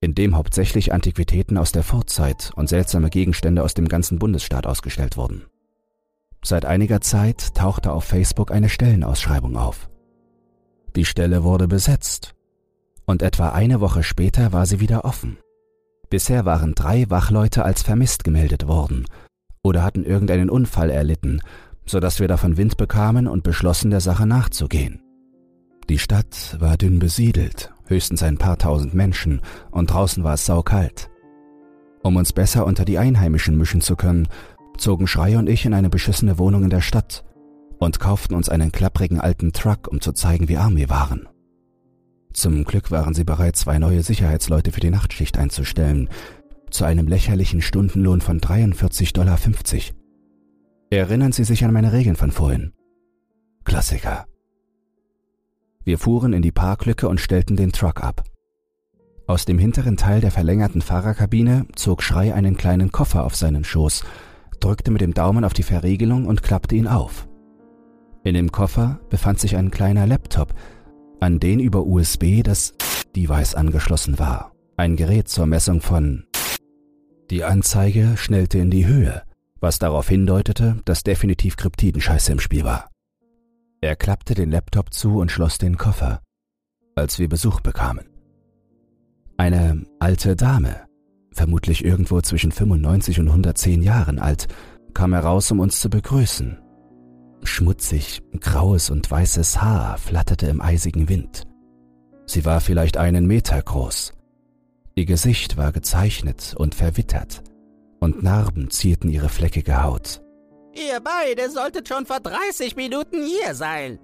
in 0.00 0.14
dem 0.14 0.36
hauptsächlich 0.36 0.92
Antiquitäten 0.92 1.56
aus 1.56 1.72
der 1.72 1.82
Vorzeit 1.82 2.50
und 2.56 2.68
seltsame 2.68 3.08
Gegenstände 3.08 3.62
aus 3.62 3.72
dem 3.72 3.88
ganzen 3.88 4.18
Bundesstaat 4.18 4.66
ausgestellt 4.66 5.16
wurden. 5.16 5.46
Seit 6.44 6.66
einiger 6.66 7.00
Zeit 7.00 7.54
tauchte 7.54 7.92
auf 7.92 8.04
Facebook 8.04 8.50
eine 8.52 8.68
Stellenausschreibung 8.68 9.56
auf. 9.56 9.88
Die 10.94 11.06
Stelle 11.06 11.42
wurde 11.42 11.66
besetzt 11.66 12.34
und 13.06 13.22
etwa 13.22 13.50
eine 13.50 13.80
Woche 13.80 14.02
später 14.02 14.52
war 14.52 14.66
sie 14.66 14.80
wieder 14.80 15.06
offen. 15.06 15.38
Bisher 16.10 16.44
waren 16.44 16.74
drei 16.74 17.08
Wachleute 17.08 17.64
als 17.64 17.82
vermisst 17.82 18.24
gemeldet 18.24 18.68
worden 18.68 19.06
oder 19.62 19.82
hatten 19.82 20.04
irgendeinen 20.04 20.50
Unfall 20.50 20.90
erlitten, 20.90 21.40
so 21.86 21.98
dass 21.98 22.20
wir 22.20 22.28
davon 22.28 22.58
Wind 22.58 22.76
bekamen 22.76 23.26
und 23.26 23.42
beschlossen, 23.42 23.90
der 23.90 24.00
Sache 24.00 24.26
nachzugehen. 24.26 25.03
Die 25.88 25.98
Stadt 25.98 26.56
war 26.60 26.76
dünn 26.76 26.98
besiedelt, 26.98 27.72
höchstens 27.86 28.22
ein 28.22 28.38
paar 28.38 28.58
tausend 28.58 28.94
Menschen, 28.94 29.42
und 29.70 29.90
draußen 29.90 30.24
war 30.24 30.34
es 30.34 30.46
saukalt. 30.46 31.10
Um 32.02 32.16
uns 32.16 32.32
besser 32.32 32.66
unter 32.66 32.84
die 32.84 32.98
Einheimischen 32.98 33.56
mischen 33.56 33.80
zu 33.80 33.96
können, 33.96 34.28
zogen 34.78 35.06
Schrei 35.06 35.38
und 35.38 35.48
ich 35.48 35.64
in 35.64 35.74
eine 35.74 35.90
beschissene 35.90 36.38
Wohnung 36.38 36.64
in 36.64 36.70
der 36.70 36.80
Stadt 36.80 37.24
und 37.78 38.00
kauften 38.00 38.34
uns 38.34 38.48
einen 38.48 38.72
klapprigen 38.72 39.20
alten 39.20 39.52
Truck, 39.52 39.88
um 39.88 40.00
zu 40.00 40.12
zeigen, 40.12 40.48
wie 40.48 40.56
arm 40.56 40.76
wir 40.76 40.88
waren. 40.88 41.28
Zum 42.32 42.64
Glück 42.64 42.90
waren 42.90 43.14
sie 43.14 43.24
bereit, 43.24 43.56
zwei 43.56 43.78
neue 43.78 44.02
Sicherheitsleute 44.02 44.72
für 44.72 44.80
die 44.80 44.90
Nachtschicht 44.90 45.38
einzustellen, 45.38 46.08
zu 46.70 46.84
einem 46.84 47.06
lächerlichen 47.06 47.62
Stundenlohn 47.62 48.20
von 48.20 48.40
43,50 48.40 49.12
Dollar. 49.12 49.38
Erinnern 50.90 51.32
Sie 51.32 51.44
sich 51.44 51.64
an 51.64 51.72
meine 51.72 51.92
Regeln 51.92 52.16
von 52.16 52.32
vorhin? 52.32 52.72
Klassiker. 53.64 54.26
Wir 55.84 55.98
fuhren 55.98 56.32
in 56.32 56.42
die 56.42 56.52
Parklücke 56.52 57.08
und 57.08 57.20
stellten 57.20 57.56
den 57.56 57.72
Truck 57.72 58.02
ab. 58.02 58.24
Aus 59.26 59.44
dem 59.44 59.58
hinteren 59.58 59.96
Teil 59.96 60.20
der 60.20 60.30
verlängerten 60.30 60.82
Fahrerkabine 60.82 61.66
zog 61.76 62.02
Schrei 62.02 62.34
einen 62.34 62.56
kleinen 62.56 62.92
Koffer 62.92 63.24
auf 63.24 63.36
seinen 63.36 63.64
Schoß, 63.64 64.04
drückte 64.60 64.90
mit 64.90 65.00
dem 65.00 65.14
Daumen 65.14 65.44
auf 65.44 65.52
die 65.52 65.62
Verriegelung 65.62 66.26
und 66.26 66.42
klappte 66.42 66.74
ihn 66.74 66.86
auf. 66.86 67.28
In 68.22 68.34
dem 68.34 68.52
Koffer 68.52 69.00
befand 69.10 69.40
sich 69.40 69.56
ein 69.56 69.70
kleiner 69.70 70.06
Laptop, 70.06 70.54
an 71.20 71.40
den 71.40 71.60
über 71.60 71.84
USB 71.84 72.42
das 72.42 72.74
Device 73.14 73.54
angeschlossen 73.54 74.18
war. 74.18 74.52
Ein 74.76 74.96
Gerät 74.96 75.28
zur 75.28 75.46
Messung 75.46 75.80
von 75.80 76.24
Die 77.30 77.44
Anzeige 77.44 78.16
schnellte 78.16 78.58
in 78.58 78.70
die 78.70 78.86
Höhe, 78.86 79.22
was 79.60 79.78
darauf 79.78 80.08
hindeutete, 80.08 80.80
dass 80.84 81.02
definitiv 81.02 81.56
Kryptidenscheiße 81.56 82.32
im 82.32 82.40
Spiel 82.40 82.64
war. 82.64 82.90
Er 83.84 83.96
klappte 83.96 84.32
den 84.32 84.50
Laptop 84.50 84.94
zu 84.94 85.18
und 85.18 85.30
schloss 85.30 85.58
den 85.58 85.76
Koffer, 85.76 86.22
als 86.96 87.18
wir 87.18 87.28
Besuch 87.28 87.60
bekamen. 87.60 88.06
Eine 89.36 89.84
alte 89.98 90.36
Dame, 90.36 90.86
vermutlich 91.32 91.84
irgendwo 91.84 92.22
zwischen 92.22 92.50
95 92.50 93.20
und 93.20 93.28
110 93.28 93.82
Jahren 93.82 94.18
alt, 94.18 94.48
kam 94.94 95.12
heraus, 95.12 95.50
um 95.50 95.60
uns 95.60 95.82
zu 95.82 95.90
begrüßen. 95.90 96.56
Schmutzig, 97.42 98.22
graues 98.40 98.88
und 98.88 99.10
weißes 99.10 99.60
Haar 99.60 99.98
flatterte 99.98 100.46
im 100.46 100.62
eisigen 100.62 101.10
Wind. 101.10 101.42
Sie 102.24 102.46
war 102.46 102.62
vielleicht 102.62 102.96
einen 102.96 103.26
Meter 103.26 103.60
groß. 103.60 104.14
Ihr 104.94 105.04
Gesicht 105.04 105.58
war 105.58 105.72
gezeichnet 105.72 106.54
und 106.56 106.74
verwittert, 106.74 107.42
und 108.00 108.22
Narben 108.22 108.70
zierten 108.70 109.10
ihre 109.10 109.28
fleckige 109.28 109.82
Haut. 109.82 110.23
Ihr 110.74 111.00
beide 111.00 111.50
solltet 111.50 111.88
schon 111.88 112.06
vor 112.06 112.20
30 112.20 112.76
Minuten 112.76 113.22
hier 113.24 113.54
sein. 113.54 113.98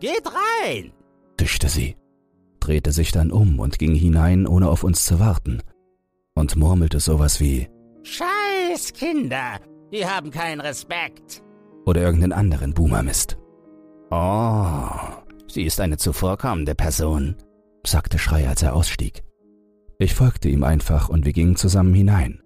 Geht 0.00 0.26
rein, 0.26 0.92
tischte 1.36 1.68
sie, 1.68 1.96
drehte 2.58 2.90
sich 2.92 3.12
dann 3.12 3.30
um 3.30 3.60
und 3.60 3.78
ging 3.78 3.94
hinein, 3.94 4.46
ohne 4.46 4.68
auf 4.68 4.82
uns 4.82 5.04
zu 5.04 5.20
warten, 5.20 5.62
und 6.34 6.56
murmelte 6.56 6.98
sowas 6.98 7.38
wie 7.38 7.68
Scheiß 8.02 8.92
Kinder, 8.94 9.60
die 9.92 10.04
haben 10.04 10.30
keinen 10.32 10.60
Respekt 10.60 11.42
oder 11.86 12.00
irgendeinen 12.00 12.32
anderen 12.32 12.74
Boomer-Mist. 12.74 13.38
Oh, 14.10 14.88
sie 15.46 15.62
ist 15.62 15.80
eine 15.80 15.98
zuvorkommende 15.98 16.74
Person, 16.74 17.36
sagte 17.86 18.18
Schrei, 18.18 18.48
als 18.48 18.62
er 18.62 18.74
ausstieg. 18.74 19.22
Ich 19.98 20.14
folgte 20.14 20.48
ihm 20.48 20.64
einfach 20.64 21.08
und 21.08 21.24
wir 21.24 21.32
gingen 21.32 21.54
zusammen 21.54 21.94
hinein. 21.94 22.42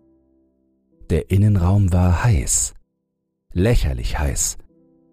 Der 1.08 1.30
Innenraum 1.30 1.92
war 1.92 2.22
heiß. 2.22 2.75
Lächerlich 3.58 4.18
heiß. 4.18 4.58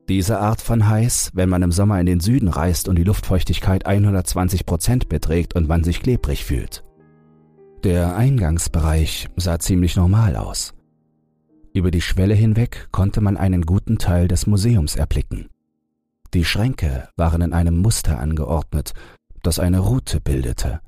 Diese 0.10 0.38
Art 0.38 0.60
von 0.60 0.90
heiß, 0.90 1.32
wenn 1.34 1.48
man 1.48 1.62
im 1.62 1.72
Sommer 1.72 2.02
in 2.02 2.06
den 2.06 2.20
Süden 2.20 2.50
reist 2.50 2.90
und 2.90 2.98
die 2.98 3.06
Luftfeuchtigkeit 3.06 3.86
120 3.86 4.66
Prozent 4.66 5.08
beträgt 5.08 5.56
und 5.56 5.70
man 5.70 5.86
sich 5.86 6.02
klebrig 6.02 6.44
fühlt. 6.44 6.84
Der 7.86 8.18
Eingangsbereich 8.18 9.30
sah 9.38 9.60
ziemlich 9.60 9.96
normal 9.96 10.36
aus. 10.36 10.74
Über 11.74 11.90
die 11.90 12.02
Schwelle 12.02 12.34
hinweg 12.34 12.90
konnte 12.92 13.22
man 13.22 13.38
einen 13.38 13.62
guten 13.62 13.98
Teil 13.98 14.28
des 14.28 14.46
Museums 14.46 14.98
erblicken. 14.98 15.48
Die 16.34 16.44
Schränke 16.44 17.08
waren 17.16 17.42
in 17.42 17.54
einem 17.54 17.78
Muster 17.78 18.20
angeordnet, 18.20 18.92
das 19.42 19.58
eine 19.58 19.80
Route 19.80 20.20
bildete, 20.20 20.82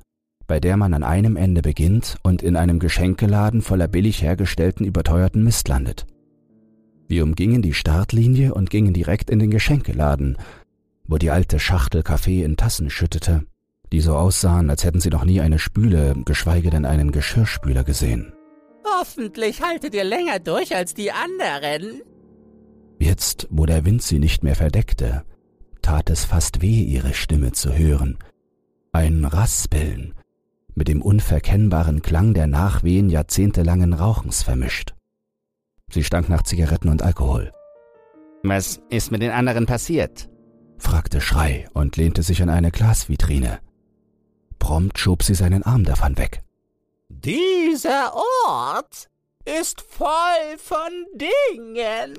bei 0.46 0.60
der 0.60 0.76
man 0.76 0.92
an 0.92 1.04
einem 1.04 1.36
Ende 1.36 1.62
beginnt 1.62 2.18
und 2.22 2.42
in 2.42 2.54
einem 2.54 2.80
Geschenkeladen 2.80 3.62
voller 3.62 3.88
billig 3.88 4.20
hergestellten 4.20 4.84
überteuerten 4.84 5.42
Mist 5.42 5.68
landet. 5.68 6.06
Wir 7.08 7.22
umgingen 7.22 7.62
die 7.62 7.74
Startlinie 7.74 8.54
und 8.54 8.70
gingen 8.70 8.92
direkt 8.92 9.30
in 9.30 9.38
den 9.38 9.50
Geschenkeladen, 9.50 10.36
wo 11.06 11.18
die 11.18 11.30
alte 11.30 11.58
Schachtel 11.58 12.02
Kaffee 12.02 12.42
in 12.42 12.56
Tassen 12.56 12.90
schüttete, 12.90 13.44
die 13.92 14.00
so 14.00 14.16
aussahen, 14.16 14.70
als 14.70 14.84
hätten 14.84 15.00
sie 15.00 15.10
noch 15.10 15.24
nie 15.24 15.40
eine 15.40 15.58
Spüle, 15.58 16.14
geschweige 16.24 16.70
denn 16.70 16.84
einen 16.84 17.12
Geschirrspüler 17.12 17.84
gesehen. 17.84 18.32
Hoffentlich 19.00 19.62
haltet 19.62 19.94
ihr 19.94 20.04
länger 20.04 20.40
durch 20.40 20.74
als 20.74 20.94
die 20.94 21.12
anderen. 21.12 22.02
Jetzt, 22.98 23.46
wo 23.50 23.66
der 23.66 23.84
Wind 23.84 24.02
sie 24.02 24.18
nicht 24.18 24.42
mehr 24.42 24.56
verdeckte, 24.56 25.22
tat 25.82 26.10
es 26.10 26.24
fast 26.24 26.62
weh, 26.62 26.82
ihre 26.82 27.14
Stimme 27.14 27.52
zu 27.52 27.72
hören. 27.72 28.18
Ein 28.92 29.24
Raspeln, 29.24 30.14
mit 30.74 30.88
dem 30.88 31.02
unverkennbaren 31.02 32.02
Klang 32.02 32.34
der 32.34 32.46
Nachwehen 32.46 33.10
jahrzehntelangen 33.10 33.92
Rauchens 33.92 34.42
vermischt. 34.42 34.95
Sie 35.90 36.04
stank 36.04 36.28
nach 36.28 36.42
Zigaretten 36.42 36.88
und 36.88 37.02
Alkohol. 37.02 37.52
Was 38.42 38.80
ist 38.90 39.10
mit 39.10 39.22
den 39.22 39.30
anderen 39.30 39.66
passiert? 39.66 40.28
fragte 40.78 41.20
Schrei 41.20 41.68
und 41.72 41.96
lehnte 41.96 42.22
sich 42.22 42.42
an 42.42 42.50
eine 42.50 42.70
Glasvitrine. 42.70 43.60
Prompt 44.58 44.98
schob 44.98 45.22
sie 45.22 45.34
seinen 45.34 45.62
Arm 45.62 45.84
davon 45.84 46.18
weg. 46.18 46.42
Dieser 47.08 48.14
Ort 48.46 49.08
ist 49.44 49.80
voll 49.80 50.58
von 50.58 51.06
Dingen. 51.14 52.18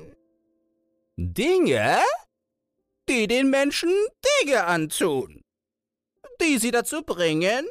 Dinge, 1.16 1.98
die 3.08 3.26
den 3.26 3.50
Menschen 3.50 3.92
Dinge 4.42 4.64
antun, 4.64 5.42
die 6.40 6.58
sie 6.58 6.70
dazu 6.70 7.02
bringen, 7.02 7.66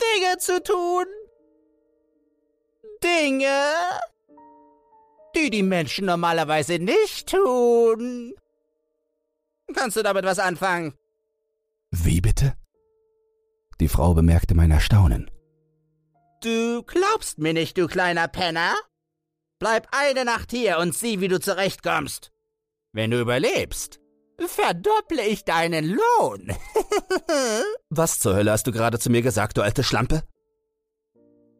Dinge 0.00 0.38
zu 0.38 0.62
tun. 0.62 1.06
Dinge, 3.02 3.72
die 5.50 5.58
die 5.58 5.62
Menschen 5.62 6.06
normalerweise 6.06 6.78
nicht 6.78 7.28
tun. 7.28 8.34
Kannst 9.74 9.96
du 9.96 10.02
damit 10.02 10.24
was 10.24 10.38
anfangen? 10.38 10.94
Wie 11.90 12.20
bitte? 12.20 12.54
Die 13.80 13.88
Frau 13.88 14.14
bemerkte 14.14 14.54
mein 14.54 14.70
Erstaunen. 14.70 15.30
Du 16.42 16.82
glaubst 16.82 17.38
mir 17.38 17.52
nicht, 17.52 17.78
du 17.78 17.86
kleiner 17.86 18.28
Penner? 18.28 18.74
Bleib 19.58 19.88
eine 19.90 20.24
Nacht 20.24 20.50
hier 20.52 20.78
und 20.78 20.94
sieh, 20.94 21.20
wie 21.20 21.28
du 21.28 21.40
zurechtkommst. 21.40 22.30
Wenn 22.92 23.10
du 23.10 23.20
überlebst, 23.20 24.00
verdopple 24.46 25.26
ich 25.26 25.44
deinen 25.44 25.96
Lohn. 25.96 26.52
Was 27.90 28.18
zur 28.18 28.34
Hölle 28.34 28.52
hast 28.52 28.66
du 28.66 28.72
gerade 28.72 28.98
zu 28.98 29.10
mir 29.10 29.22
gesagt, 29.22 29.56
du 29.56 29.62
alte 29.62 29.82
Schlampe? 29.82 30.22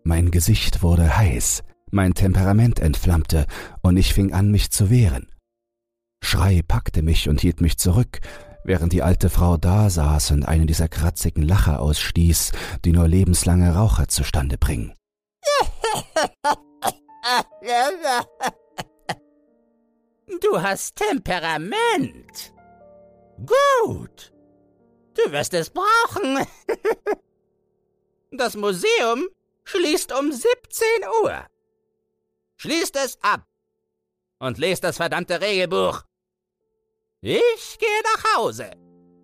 Mein 0.04 0.30
Gesicht 0.30 0.82
wurde 0.82 1.16
heiß, 1.18 1.62
mein 1.92 2.14
Temperament 2.14 2.80
entflammte, 2.80 3.46
und 3.82 3.96
ich 3.96 4.14
fing 4.14 4.32
an, 4.32 4.50
mich 4.50 4.70
zu 4.70 4.90
wehren. 4.90 5.28
Schrei 6.22 6.62
packte 6.66 7.02
mich 7.02 7.28
und 7.28 7.40
hielt 7.40 7.60
mich 7.60 7.78
zurück, 7.78 8.20
während 8.64 8.92
die 8.92 9.02
alte 9.02 9.30
Frau 9.30 9.56
da 9.56 9.88
saß 9.90 10.32
und 10.32 10.44
einen 10.44 10.66
dieser 10.66 10.88
kratzigen 10.88 11.42
Lacher 11.42 11.80
ausstieß, 11.80 12.52
die 12.84 12.92
nur 12.92 13.08
lebenslange 13.08 13.74
Raucher 13.74 14.08
zustande 14.08 14.58
bringen. 14.58 14.94
Du 20.40 20.62
hast 20.62 20.96
Temperament. 20.96 22.52
Gut. 23.38 24.32
Du 25.14 25.32
wirst 25.32 25.54
es 25.54 25.70
brauchen. 25.70 26.38
Das 28.30 28.56
Museum 28.56 29.26
schließt 29.64 30.12
um 30.12 30.30
17 30.30 30.46
Uhr. 31.24 31.46
Schließt 32.60 32.96
es 32.96 33.16
ab 33.22 33.44
und 34.40 34.58
lest 34.58 34.82
das 34.82 34.96
verdammte 34.96 35.40
Regelbuch. 35.40 36.02
Ich 37.20 37.78
gehe 37.78 38.02
nach 38.02 38.36
Hause. 38.36 38.72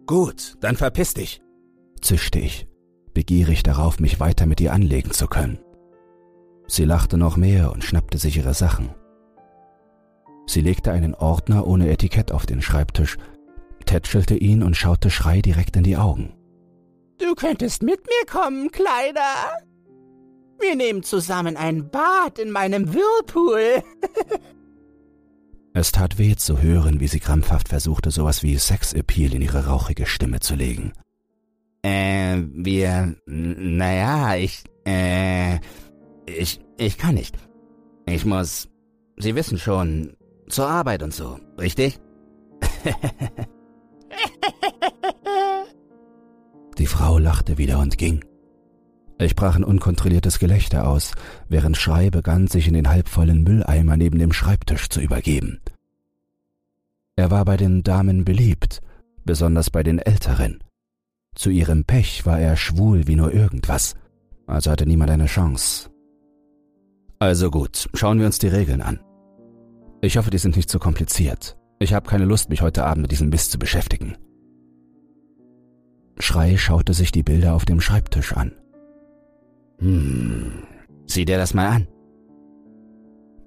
Gut, 0.07 0.55
dann 0.61 0.77
verpiss 0.77 1.15
dich, 1.15 1.43
zischte 2.01 2.39
ich, 2.39 2.69
begierig 3.13 3.65
darauf, 3.65 3.99
mich 3.99 4.21
weiter 4.21 4.47
mit 4.47 4.61
ihr 4.61 4.73
anlegen 4.73 5.11
zu 5.11 5.27
können. 5.27 5.59
Sie 6.69 6.85
lachte 6.85 7.17
noch 7.17 7.37
mehr 7.37 7.73
und 7.73 7.83
schnappte 7.83 8.19
sich 8.19 8.37
ihre 8.37 8.55
Sachen. 8.55 8.95
Sie 10.47 10.61
legte 10.61 10.93
einen 10.93 11.17
Ordner 11.17 11.67
ohne 11.67 11.91
Etikett 11.91 12.31
auf 12.31 12.47
den 12.47 12.63
Schreibtisch, 12.63 13.17
tätschelte 13.85 14.37
ihn 14.37 14.63
und 14.63 14.77
schaute 14.77 15.11
Schrei 15.11 15.41
direkt 15.41 15.75
in 15.75 15.83
die 15.83 15.97
Augen. 15.97 16.37
Du 17.19 17.35
könntest 17.35 17.83
mit 17.83 18.01
mir 18.07 18.27
kommen, 18.31 18.71
Kleiner. 18.71 19.59
Wir 20.61 20.77
nehmen 20.77 21.03
zusammen 21.03 21.57
ein 21.57 21.91
Bad 21.91 22.39
in 22.39 22.51
meinem 22.51 22.95
Whirlpool. 22.95 23.83
es 25.75 25.93
tat 25.93 26.19
weh 26.19 26.37
zu 26.37 26.63
hören, 26.63 27.01
wie 27.01 27.09
sie 27.09 27.21
krampfhaft 27.21 27.69
versuchte, 27.69 28.11
sowas 28.11 28.43
wie 28.43 28.57
Sexappeal 28.57 29.35
in 29.35 29.43
ihre 29.43 29.67
rauchige 29.67 30.07
Stimme 30.07 30.41
zu 30.41 30.55
legen. 30.55 30.93
Äh, 31.83 32.39
wir, 32.53 33.15
naja, 33.27 34.37
ich, 34.37 34.65
äh, 34.87 35.59
ich, 36.27 36.61
ich 36.79 36.97
kann 36.97 37.17
nicht. 37.17 37.37
Ich 38.07 38.25
muss, 38.25 38.69
Sie 39.17 39.35
wissen 39.35 39.59
schon, 39.59 40.17
zur 40.49 40.67
Arbeit 40.69 41.03
und 41.03 41.13
so, 41.13 41.39
richtig? 41.59 41.99
Die 46.79 46.87
Frau 46.87 47.19
lachte 47.19 47.59
wieder 47.59 47.79
und 47.79 47.99
ging. 47.99 48.25
Ich 49.25 49.37
brach 49.37 49.57
ein 49.57 49.65
unkontrolliertes 49.65 50.39
Gelächter 50.39 50.87
aus, 50.87 51.13
während 51.49 51.79
Schrei 51.79 52.11
begann, 52.11 52.47
sich 52.47 52.69
in 52.69 52.75
den 52.75 52.91
halbvollen 52.91 53.43
Mülleimer 53.43 53.97
neben 53.97 54.19
dem 54.19 54.35
Schreibtisch 54.35 54.91
zu 54.91 55.01
übergeben. 55.01 55.61
Er 57.17 57.31
war 57.31 57.47
bei 57.47 57.57
den 57.57 57.83
Damen 57.83 58.27
beliebt, 58.27 58.83
besonders 59.25 59.71
bei 59.71 59.83
den 59.83 59.99
Älteren. 59.99 60.63
Zu 61.35 61.49
ihrem 61.49 61.85
Pech 61.85 62.27
war 62.27 62.39
er 62.39 62.57
schwul 62.57 63.07
wie 63.07 63.17
nur 63.17 63.33
irgendwas, 63.33 63.95
also 64.47 64.71
hatte 64.71 64.85
niemand 64.85 65.11
eine 65.11 65.27
Chance. 65.27 65.89
Also 67.19 67.51
gut, 67.51 67.89
schauen 67.95 68.19
wir 68.19 68.27
uns 68.27 68.39
die 68.39 68.49
Regeln 68.49 68.83
an. 68.83 69.01
Ich 70.03 70.19
hoffe, 70.19 70.29
die 70.29 70.39
sind 70.39 70.55
nicht 70.55 70.69
zu 70.69 70.79
kompliziert. 70.79 71.57
Ich 71.79 71.95
habe 71.95 72.07
keine 72.07 72.27
Lust, 72.27 72.51
mich 72.51 72.61
heute 72.61 72.85
Abend 72.85 73.01
mit 73.01 73.11
diesem 73.11 73.31
Mist 73.31 73.53
zu 73.53 73.59
beschäftigen. 73.59 74.19
Schrei 76.19 76.59
schaute 76.59 76.93
sich 76.93 77.11
die 77.11 77.23
Bilder 77.23 77.55
auf 77.55 77.65
dem 77.65 77.81
Schreibtisch 77.81 78.35
an. 78.35 78.53
Hm, 79.79 80.63
sieh 81.07 81.25
dir 81.25 81.39
das 81.39 81.55
mal 81.55 81.69
an. 81.69 81.89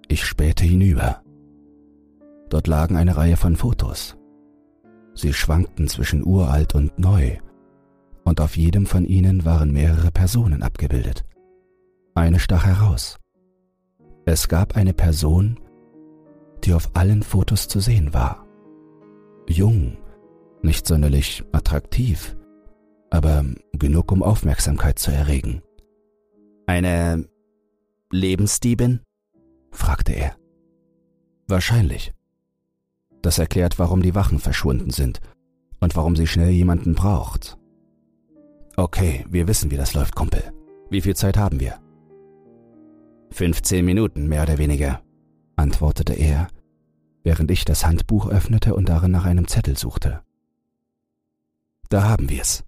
Ich 0.08 0.24
spähte 0.24 0.64
hinüber. 0.64 1.22
Dort 2.50 2.68
lagen 2.68 2.96
eine 2.96 3.18
Reihe 3.18 3.38
von 3.38 3.56
Fotos. 3.56 4.16
Sie 5.14 5.34
schwankten 5.34 5.88
zwischen 5.88 6.26
uralt 6.26 6.76
und 6.76 6.98
neu, 7.00 7.38
und 8.24 8.40
auf 8.40 8.56
jedem 8.56 8.86
von 8.86 9.06
ihnen 9.06 9.46
waren 9.46 9.72
mehrere 9.72 10.12
Personen 10.12 10.62
abgebildet. 10.62 11.26
Eine 12.14 12.40
stach 12.40 12.66
heraus. 12.66 13.18
Es 14.26 14.48
gab 14.48 14.76
eine 14.76 14.94
Person, 14.94 15.60
die 16.64 16.74
auf 16.74 16.92
allen 16.94 17.24
Fotos 17.24 17.68
zu 17.68 17.80
sehen 17.80 18.14
war. 18.14 18.46
Jung, 19.48 19.98
nicht 20.62 20.88
sonderlich 20.88 21.44
attraktiv, 21.52 22.36
aber 23.10 23.46
genug, 23.74 24.12
um 24.12 24.24
Aufmerksamkeit 24.24 25.00
zu 25.00 25.12
erregen. 25.12 25.62
Eine 26.68 27.28
Lebensdiebin? 28.12 29.00
fragte 29.72 30.12
er. 30.12 30.36
Wahrscheinlich. 31.48 32.14
Das 33.22 33.40
erklärt, 33.40 33.80
warum 33.80 34.02
die 34.02 34.16
Wachen 34.16 34.40
verschwunden 34.40 34.92
sind 34.92 35.22
und 35.80 35.96
warum 35.96 36.18
sie 36.18 36.28
schnell 36.28 36.50
jemanden 36.50 36.94
braucht. 36.94 37.58
Okay, 38.76 39.26
wir 39.30 39.48
wissen, 39.48 39.72
wie 39.72 39.78
das 39.78 39.94
läuft, 39.94 40.14
Kumpel. 40.14 40.52
Wie 40.90 41.02
viel 41.02 41.16
Zeit 41.16 41.38
haben 41.38 41.60
wir? 41.62 41.80
15 43.32 43.84
Minuten, 43.84 44.28
mehr 44.28 44.44
oder 44.44 44.58
weniger 44.58 45.02
antwortete 45.56 46.14
er, 46.14 46.50
während 47.24 47.50
ich 47.50 47.64
das 47.64 47.86
Handbuch 47.86 48.28
öffnete 48.28 48.76
und 48.76 48.90
darin 48.90 49.12
nach 49.12 49.26
einem 49.26 49.48
Zettel 49.48 49.78
suchte. 49.78 50.22
Da 51.90 52.04
haben 52.04 52.30
wir's. 52.30 52.66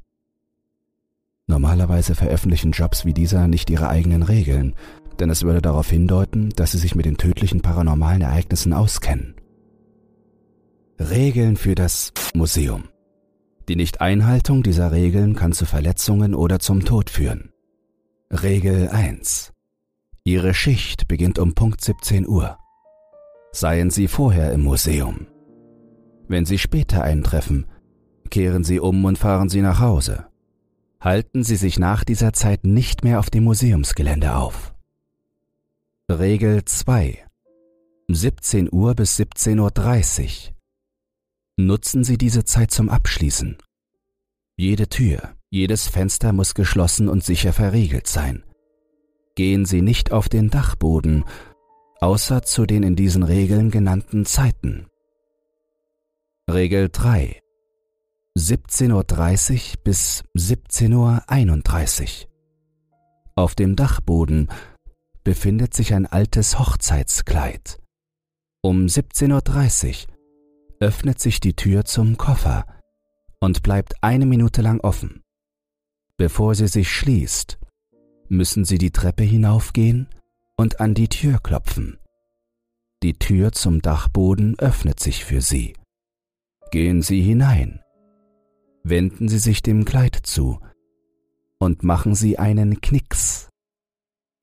Normalerweise 1.50 2.14
veröffentlichen 2.14 2.74
Jobs 2.74 3.06
wie 3.06 3.14
dieser 3.14 3.48
nicht 3.48 3.72
ihre 3.72 3.90
eigenen 3.90 4.22
Regeln, 4.22 4.76
denn 5.20 5.32
es 5.32 5.42
würde 5.42 5.64
darauf 5.64 5.90
hindeuten, 5.90 6.52
dass 6.52 6.74
sie 6.74 6.78
sich 6.78 6.94
mit 6.94 7.08
den 7.08 7.18
tödlichen 7.18 7.62
paranormalen 7.62 8.22
Ereignissen 8.22 8.72
auskennen. 8.72 9.34
Regeln 11.00 11.58
für 11.58 11.74
das 11.74 12.14
Museum. 12.36 12.84
Die 13.68 13.76
Nichteinhaltung 13.76 14.62
dieser 14.62 14.92
Regeln 14.92 15.36
kann 15.36 15.52
zu 15.52 15.66
Verletzungen 15.66 16.36
oder 16.36 16.60
zum 16.60 16.86
Tod 16.86 17.10
führen. 17.10 17.50
Regel 18.30 18.90
1. 18.90 19.52
Ihre 20.24 20.54
Schicht 20.54 21.08
beginnt 21.08 21.40
um 21.40 21.56
Punkt 21.56 21.82
17 21.82 22.28
Uhr. 22.28 22.60
Seien 23.54 23.90
Sie 23.90 24.08
vorher 24.08 24.52
im 24.52 24.62
Museum. 24.62 25.26
Wenn 26.28 26.46
Sie 26.46 26.60
später 26.60 27.04
eintreffen, 27.04 27.66
kehren 28.30 28.64
Sie 28.64 28.80
um 28.80 29.04
und 29.04 29.18
fahren 29.18 29.50
Sie 29.50 29.62
nach 29.64 29.80
Hause. 29.80 30.29
Halten 31.02 31.44
Sie 31.44 31.56
sich 31.56 31.80
nach 31.80 32.04
dieser 32.04 32.34
Zeit 32.34 32.66
nicht 32.66 33.06
mehr 33.06 33.20
auf 33.20 33.30
dem 33.30 33.46
Museumsgelände 33.46 34.36
auf. 34.36 34.76
Regel 36.12 36.66
2. 36.66 37.26
17 38.10 38.70
Uhr 38.70 38.96
bis 38.96 39.18
17.30 39.18 40.50
Uhr. 40.50 40.56
Nutzen 41.56 42.04
Sie 42.04 42.18
diese 42.18 42.44
Zeit 42.44 42.72
zum 42.72 42.90
Abschließen. 42.90 43.58
Jede 44.58 44.90
Tür, 44.90 45.36
jedes 45.50 45.88
Fenster 45.88 46.34
muss 46.34 46.54
geschlossen 46.54 47.08
und 47.08 47.24
sicher 47.24 47.54
verriegelt 47.54 48.08
sein. 48.08 48.44
Gehen 49.36 49.66
Sie 49.66 49.82
nicht 49.82 50.12
auf 50.12 50.28
den 50.28 50.50
Dachboden 50.50 51.24
außer 52.02 52.44
zu 52.44 52.66
den 52.66 52.84
in 52.84 52.96
diesen 52.96 53.24
Regeln 53.24 53.72
genannten 53.72 54.26
Zeiten. 54.26 54.88
Regel 56.50 56.90
3 56.90 57.42
17.30 58.40 59.76
Uhr 59.76 59.84
bis 59.84 60.24
17.31 60.38 62.24
Uhr. 62.24 62.30
Auf 63.36 63.54
dem 63.54 63.76
Dachboden 63.76 64.50
befindet 65.26 65.74
sich 65.74 65.94
ein 65.94 66.06
altes 66.06 66.58
Hochzeitskleid. 66.58 67.80
Um 68.62 68.86
17.30 68.86 70.08
Uhr 70.08 70.14
öffnet 70.80 71.20
sich 71.20 71.42
die 71.42 71.54
Tür 71.54 71.84
zum 71.84 72.16
Koffer 72.16 72.66
und 73.42 73.62
bleibt 73.62 74.02
eine 74.02 74.26
Minute 74.26 74.62
lang 74.62 74.80
offen. 74.80 75.22
Bevor 76.18 76.56
sie 76.56 76.68
sich 76.68 76.90
schließt, 76.90 77.60
müssen 78.30 78.64
Sie 78.64 78.78
die 78.78 78.92
Treppe 78.92 79.24
hinaufgehen 79.24 80.08
und 80.56 80.80
an 80.80 80.94
die 80.94 81.10
Tür 81.10 81.40
klopfen. 81.40 81.98
Die 83.04 83.14
Tür 83.14 83.52
zum 83.52 83.82
Dachboden 83.82 84.58
öffnet 84.60 85.00
sich 85.00 85.26
für 85.26 85.42
Sie. 85.42 85.74
Gehen 86.72 87.02
Sie 87.02 87.22
hinein. 87.22 87.82
Wenden 88.90 89.30
Sie 89.30 89.38
sich 89.38 89.62
dem 89.62 89.86
Kleid 89.86 90.16
zu 90.16 90.60
und 91.60 91.84
machen 91.84 92.16
Sie 92.16 92.40
einen 92.40 92.82
Knicks. 92.82 93.50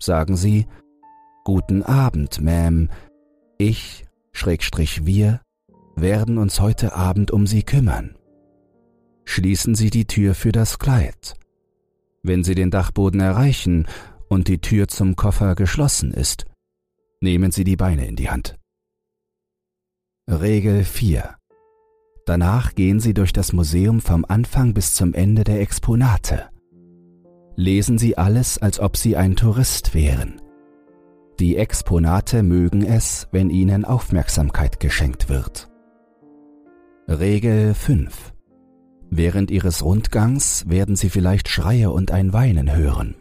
Sagen 0.01 0.37
Sie 0.37 0.67
Guten 1.45 1.83
Abend, 1.83 2.41
Ma'am. 2.41 2.89
Ich, 3.59 4.07
Schrägstrich 4.33 5.05
wir, 5.05 5.41
werden 5.97 6.39
uns 6.39 6.61
heute 6.61 6.95
Abend 6.95 7.33
um 7.33 7.49
Sie 7.49 7.65
kümmern. 7.65 8.17
Schließen 9.25 9.75
Sie 9.75 9.91
die 9.91 10.07
Tür 10.07 10.37
für 10.37 10.53
das 10.53 10.79
Kleid. 10.79 11.35
Wenn 12.23 12.45
Sie 12.45 12.55
den 12.55 12.71
Dachboden 12.71 13.19
erreichen 13.19 13.89
und 14.29 14.47
die 14.47 14.61
Tür 14.61 14.87
zum 14.87 15.17
Koffer 15.17 15.57
geschlossen 15.57 16.13
ist, 16.13 16.47
nehmen 17.21 17.51
Sie 17.51 17.65
die 17.65 17.77
Beine 17.77 18.07
in 18.07 18.15
die 18.15 18.31
Hand. 18.31 18.57
Regel 20.29 20.85
4. 20.85 21.37
Danach 22.27 22.75
gehen 22.75 22.99
Sie 22.99 23.15
durch 23.15 23.33
das 23.33 23.53
Museum 23.53 24.01
vom 24.01 24.25
Anfang 24.29 24.75
bis 24.75 24.95
zum 24.95 25.15
Ende 25.15 25.45
der 25.45 25.61
Exponate. 25.61 26.47
Lesen 27.55 27.99
Sie 27.99 28.19
alles, 28.19 28.59
als 28.59 28.81
ob 28.81 28.97
Sie 28.97 29.17
ein 29.17 29.37
Tourist 29.37 29.95
wären. 29.95 30.43
Die 31.39 31.57
Exponate 31.57 32.43
mögen 32.43 32.83
es, 32.83 33.29
wenn 33.31 33.49
ihnen 33.49 33.85
Aufmerksamkeit 33.85 34.81
geschenkt 34.81 35.29
wird. 35.29 35.71
Regel 37.07 37.75
5. 37.75 38.33
Während 39.09 39.53
Ihres 39.53 39.85
Rundgangs 39.85 40.69
werden 40.69 40.97
Sie 40.97 41.11
vielleicht 41.11 41.49
Schreie 41.49 41.93
und 41.93 42.11
ein 42.11 42.33
Weinen 42.33 42.75
hören. 42.75 43.15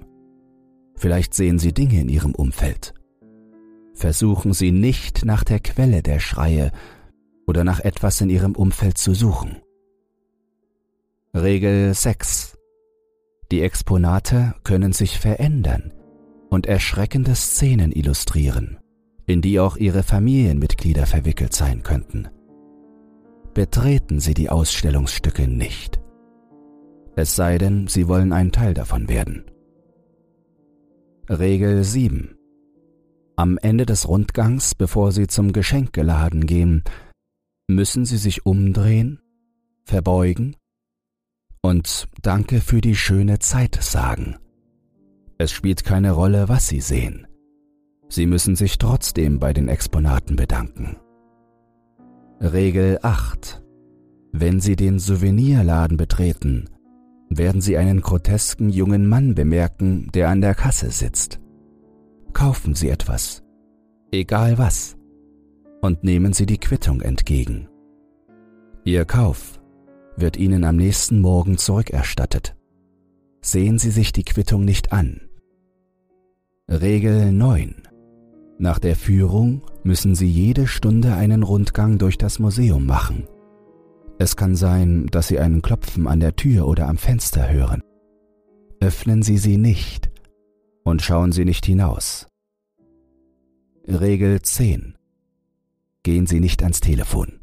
Vielleicht 0.95 1.35
sehen 1.35 1.59
Sie 1.59 1.73
Dinge 1.73 2.01
in 2.01 2.09
Ihrem 2.09 2.33
Umfeld. 2.33 2.95
Versuchen 3.93 4.53
Sie 4.53 4.71
nicht 4.71 5.25
nach 5.25 5.43
der 5.43 5.59
Quelle 5.59 6.01
der 6.01 6.19
Schreie 6.19 6.71
oder 7.47 7.63
nach 7.63 7.79
etwas 7.79 8.21
in 8.21 8.29
Ihrem 8.29 8.55
Umfeld 8.55 8.97
zu 8.97 9.13
suchen. 9.13 9.57
Regel 11.33 11.93
6. 11.93 12.57
Die 13.51 13.61
Exponate 13.61 14.55
können 14.63 14.93
sich 14.93 15.19
verändern 15.19 15.93
und 16.49 16.65
erschreckende 16.65 17.35
Szenen 17.35 17.91
illustrieren, 17.91 18.77
in 19.25 19.41
die 19.41 19.59
auch 19.59 19.77
Ihre 19.77 20.03
Familienmitglieder 20.03 21.05
verwickelt 21.05 21.53
sein 21.53 21.83
könnten. 21.83 22.29
Betreten 23.53 24.19
Sie 24.19 24.33
die 24.33 24.49
Ausstellungsstücke 24.49 25.47
nicht. 25.47 25.99
Es 27.15 27.35
sei 27.35 27.57
denn, 27.57 27.87
Sie 27.87 28.07
wollen 28.07 28.33
ein 28.33 28.51
Teil 28.51 28.73
davon 28.73 29.07
werden. 29.07 29.45
Regel 31.29 31.83
7. 31.83 32.35
Am 33.37 33.57
Ende 33.57 33.85
des 33.85 34.07
Rundgangs, 34.07 34.75
bevor 34.75 35.11
Sie 35.11 35.27
zum 35.27 35.51
Geschenkeladen 35.51 36.45
gehen, 36.45 36.83
müssen 37.67 38.05
Sie 38.05 38.17
sich 38.17 38.45
umdrehen, 38.45 39.19
verbeugen 39.83 40.55
und 41.61 42.07
Danke 42.21 42.61
für 42.61 42.81
die 42.81 42.95
schöne 42.95 43.39
Zeit 43.39 43.81
sagen. 43.81 44.37
Es 45.37 45.51
spielt 45.51 45.83
keine 45.83 46.11
Rolle, 46.11 46.47
was 46.47 46.67
Sie 46.67 46.79
sehen. 46.79 47.27
Sie 48.07 48.25
müssen 48.25 48.55
sich 48.55 48.77
trotzdem 48.77 49.39
bei 49.39 49.51
den 49.51 49.67
Exponaten 49.67 50.35
bedanken. 50.35 50.97
Regel 52.39 52.99
8. 53.01 53.63
Wenn 54.31 54.59
Sie 54.59 54.75
den 54.75 54.99
Souvenirladen 54.99 55.97
betreten, 55.97 56.69
werden 57.29 57.61
Sie 57.61 57.77
einen 57.77 58.01
grotesken 58.01 58.69
jungen 58.69 59.07
Mann 59.07 59.33
bemerken, 59.33 60.09
der 60.13 60.29
an 60.29 60.41
der 60.41 60.53
Kasse 60.53 60.91
sitzt. 60.91 61.39
Kaufen 62.33 62.75
Sie 62.75 62.89
etwas, 62.89 63.43
egal 64.11 64.57
was, 64.57 64.94
und 65.81 66.03
nehmen 66.03 66.33
Sie 66.33 66.45
die 66.45 66.57
Quittung 66.57 67.01
entgegen. 67.01 67.67
Ihr 68.83 69.05
Kauf 69.05 69.59
wird 70.17 70.37
Ihnen 70.37 70.63
am 70.63 70.75
nächsten 70.77 71.19
Morgen 71.19 71.57
zurückerstattet. 71.57 72.55
Sehen 73.41 73.77
Sie 73.79 73.91
sich 73.91 74.11
die 74.11 74.23
Quittung 74.23 74.65
nicht 74.65 74.91
an. 74.91 75.21
Regel 76.69 77.31
9. 77.31 77.83
Nach 78.57 78.79
der 78.79 78.95
Führung 78.95 79.61
müssen 79.83 80.15
Sie 80.15 80.27
jede 80.27 80.67
Stunde 80.67 81.13
einen 81.13 81.43
Rundgang 81.43 81.97
durch 81.97 82.17
das 82.17 82.39
Museum 82.39 82.85
machen. 82.85 83.27
Es 84.17 84.35
kann 84.35 84.55
sein, 84.55 85.07
dass 85.07 85.27
Sie 85.27 85.39
einen 85.39 85.61
Klopfen 85.61 86.07
an 86.07 86.21
der 86.21 86.35
Tür 86.35 86.67
oder 86.67 86.87
am 86.87 86.97
Fenster 86.97 87.51
hören. 87.51 87.81
Öffnen 88.79 89.23
Sie 89.23 89.37
sie 89.37 89.57
nicht 89.57 90.11
und 90.83 91.01
schauen 91.01 91.31
Sie 91.31 91.43
nicht 91.43 91.65
hinaus. 91.65 92.27
Regel 93.87 94.41
10. 94.41 94.95
Gehen 96.05 96.27
Sie 96.27 96.39
nicht 96.39 96.61
ans 96.61 96.81
Telefon. 96.81 97.39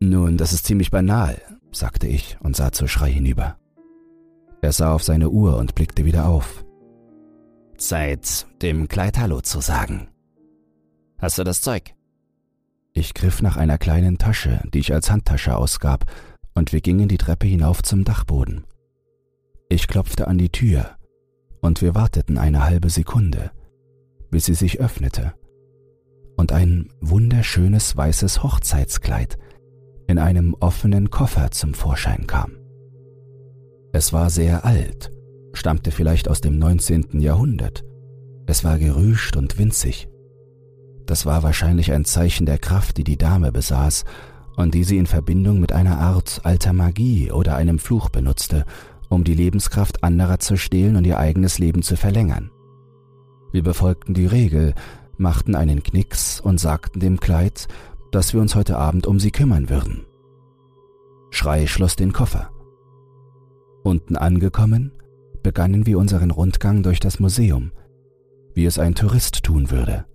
Nun, 0.00 0.38
das 0.38 0.54
ist 0.54 0.64
ziemlich 0.64 0.90
banal, 0.90 1.42
sagte 1.70 2.06
ich 2.06 2.38
und 2.40 2.56
sah 2.56 2.72
zu 2.72 2.88
Schrei 2.88 3.12
hinüber. 3.12 3.58
Er 4.62 4.72
sah 4.72 4.94
auf 4.94 5.02
seine 5.02 5.28
Uhr 5.28 5.58
und 5.58 5.74
blickte 5.74 6.06
wieder 6.06 6.26
auf. 6.26 6.64
Zeit, 7.76 8.46
dem 8.62 8.88
Kleid 8.88 9.18
Hallo 9.18 9.42
zu 9.42 9.60
sagen. 9.60 10.08
Hast 11.18 11.36
du 11.36 11.44
das 11.44 11.60
Zeug? 11.60 11.94
Ich 12.94 13.12
griff 13.12 13.42
nach 13.42 13.58
einer 13.58 13.76
kleinen 13.76 14.16
Tasche, 14.16 14.62
die 14.72 14.78
ich 14.78 14.94
als 14.94 15.10
Handtasche 15.10 15.54
ausgab, 15.54 16.10
und 16.54 16.72
wir 16.72 16.80
gingen 16.80 17.08
die 17.08 17.18
Treppe 17.18 17.46
hinauf 17.46 17.82
zum 17.82 18.04
Dachboden. 18.04 18.64
Ich 19.68 19.86
klopfte 19.86 20.28
an 20.28 20.38
die 20.38 20.48
Tür, 20.48 20.96
und 21.60 21.82
wir 21.82 21.94
warteten 21.94 22.38
eine 22.38 22.64
halbe 22.64 22.88
Sekunde, 22.88 23.50
bis 24.30 24.46
sie 24.46 24.54
sich 24.54 24.80
öffnete, 24.80 25.34
und 26.36 26.52
ein 26.52 26.90
wunderschönes 27.00 27.96
weißes 27.96 28.42
Hochzeitskleid 28.42 29.38
in 30.06 30.18
einem 30.18 30.54
offenen 30.60 31.10
Koffer 31.10 31.50
zum 31.50 31.74
Vorschein 31.74 32.26
kam. 32.26 32.52
Es 33.92 34.12
war 34.12 34.30
sehr 34.30 34.64
alt, 34.64 35.10
stammte 35.52 35.90
vielleicht 35.90 36.28
aus 36.28 36.40
dem 36.40 36.58
19. 36.58 37.20
Jahrhundert. 37.20 37.84
Es 38.46 38.62
war 38.62 38.78
gerüscht 38.78 39.36
und 39.36 39.58
winzig. 39.58 40.08
Das 41.06 41.24
war 41.24 41.42
wahrscheinlich 41.42 41.92
ein 41.92 42.04
Zeichen 42.04 42.46
der 42.46 42.58
Kraft, 42.58 42.96
die 42.98 43.04
die 43.04 43.16
Dame 43.16 43.52
besaß 43.52 44.04
und 44.56 44.74
die 44.74 44.84
sie 44.84 44.98
in 44.98 45.06
Verbindung 45.06 45.60
mit 45.60 45.72
einer 45.72 45.98
Art 45.98 46.40
alter 46.44 46.72
Magie 46.72 47.30
oder 47.30 47.56
einem 47.56 47.78
Fluch 47.78 48.08
benutzte, 48.08 48.64
um 49.08 49.24
die 49.24 49.34
Lebenskraft 49.34 50.02
anderer 50.02 50.38
zu 50.38 50.56
stehlen 50.56 50.96
und 50.96 51.06
ihr 51.06 51.18
eigenes 51.18 51.58
Leben 51.58 51.82
zu 51.82 51.96
verlängern. 51.96 52.50
Wir 53.52 53.62
befolgten 53.62 54.14
die 54.14 54.26
Regel, 54.26 54.74
machten 55.18 55.54
einen 55.54 55.82
Knicks 55.82 56.40
und 56.40 56.58
sagten 56.58 57.00
dem 57.00 57.20
Kleid, 57.20 57.68
dass 58.12 58.32
wir 58.32 58.40
uns 58.40 58.54
heute 58.54 58.78
Abend 58.78 59.06
um 59.06 59.18
sie 59.18 59.30
kümmern 59.30 59.68
würden. 59.68 60.06
Schrei 61.30 61.66
schloss 61.66 61.96
den 61.96 62.12
Koffer. 62.12 62.50
Unten 63.82 64.16
angekommen, 64.16 64.92
begannen 65.42 65.86
wir 65.86 65.98
unseren 65.98 66.30
Rundgang 66.30 66.82
durch 66.82 66.98
das 66.98 67.20
Museum, 67.20 67.72
wie 68.54 68.64
es 68.64 68.78
ein 68.78 68.94
Tourist 68.94 69.44
tun 69.44 69.70
würde. 69.70 70.06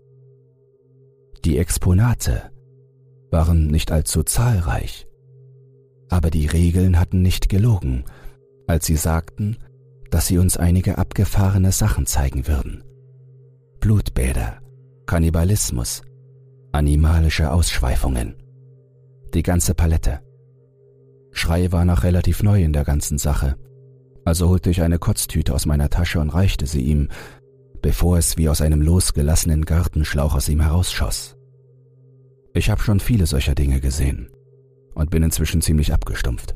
Die 1.45 1.57
Exponate 1.57 2.51
waren 3.31 3.67
nicht 3.67 3.91
allzu 3.91 4.23
zahlreich, 4.23 5.07
aber 6.09 6.29
die 6.29 6.47
Regeln 6.47 6.99
hatten 6.99 7.21
nicht 7.21 7.49
gelogen, 7.49 8.03
als 8.67 8.85
sie 8.85 8.97
sagten, 8.97 9.57
dass 10.09 10.27
sie 10.27 10.37
uns 10.37 10.57
einige 10.57 10.97
abgefahrene 10.97 11.71
Sachen 11.71 12.05
zeigen 12.05 12.47
würden. 12.47 12.83
Blutbäder, 13.79 14.61
Kannibalismus, 15.05 16.03
animalische 16.71 17.51
Ausschweifungen. 17.51 18.35
Die 19.33 19.43
ganze 19.43 19.73
Palette. 19.73 20.21
Schrei 21.31 21.71
war 21.71 21.85
noch 21.85 22.03
relativ 22.03 22.43
neu 22.43 22.63
in 22.63 22.71
der 22.71 22.85
ganzen 22.85 23.17
Sache, 23.17 23.55
also 24.23 24.49
holte 24.49 24.69
ich 24.69 24.81
eine 24.81 24.99
Kotztüte 24.99 25.53
aus 25.53 25.65
meiner 25.65 25.89
Tasche 25.89 26.19
und 26.19 26.29
reichte 26.29 26.65
sie 26.65 26.81
ihm, 26.81 27.09
bevor 27.81 28.17
es 28.17 28.37
wie 28.37 28.47
aus 28.47 28.61
einem 28.61 28.81
losgelassenen 28.81 29.65
Gartenschlauch 29.65 30.35
aus 30.35 30.47
ihm 30.47 30.61
herausschoss. 30.61 31.35
Ich 32.53 32.69
habe 32.69 32.81
schon 32.81 32.99
viele 32.99 33.25
solcher 33.25 33.55
Dinge 33.55 33.79
gesehen 33.79 34.29
und 34.93 35.09
bin 35.09 35.23
inzwischen 35.23 35.61
ziemlich 35.61 35.93
abgestumpft. 35.93 36.55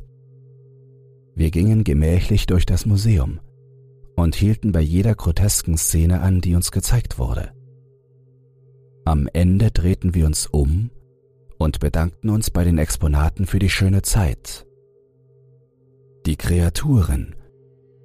Wir 1.34 1.50
gingen 1.50 1.84
gemächlich 1.84 2.46
durch 2.46 2.64
das 2.64 2.86
Museum 2.86 3.40
und 4.14 4.34
hielten 4.34 4.72
bei 4.72 4.80
jeder 4.80 5.14
grotesken 5.14 5.76
Szene 5.76 6.20
an, 6.20 6.40
die 6.40 6.54
uns 6.54 6.70
gezeigt 6.70 7.18
wurde. 7.18 7.55
Am 9.06 9.28
Ende 9.32 9.70
drehten 9.70 10.16
wir 10.16 10.26
uns 10.26 10.48
um 10.48 10.90
und 11.58 11.78
bedankten 11.78 12.28
uns 12.28 12.50
bei 12.50 12.64
den 12.64 12.76
Exponaten 12.76 13.46
für 13.46 13.60
die 13.60 13.70
schöne 13.70 14.02
Zeit. 14.02 14.66
Die 16.26 16.34
Kreaturen, 16.34 17.36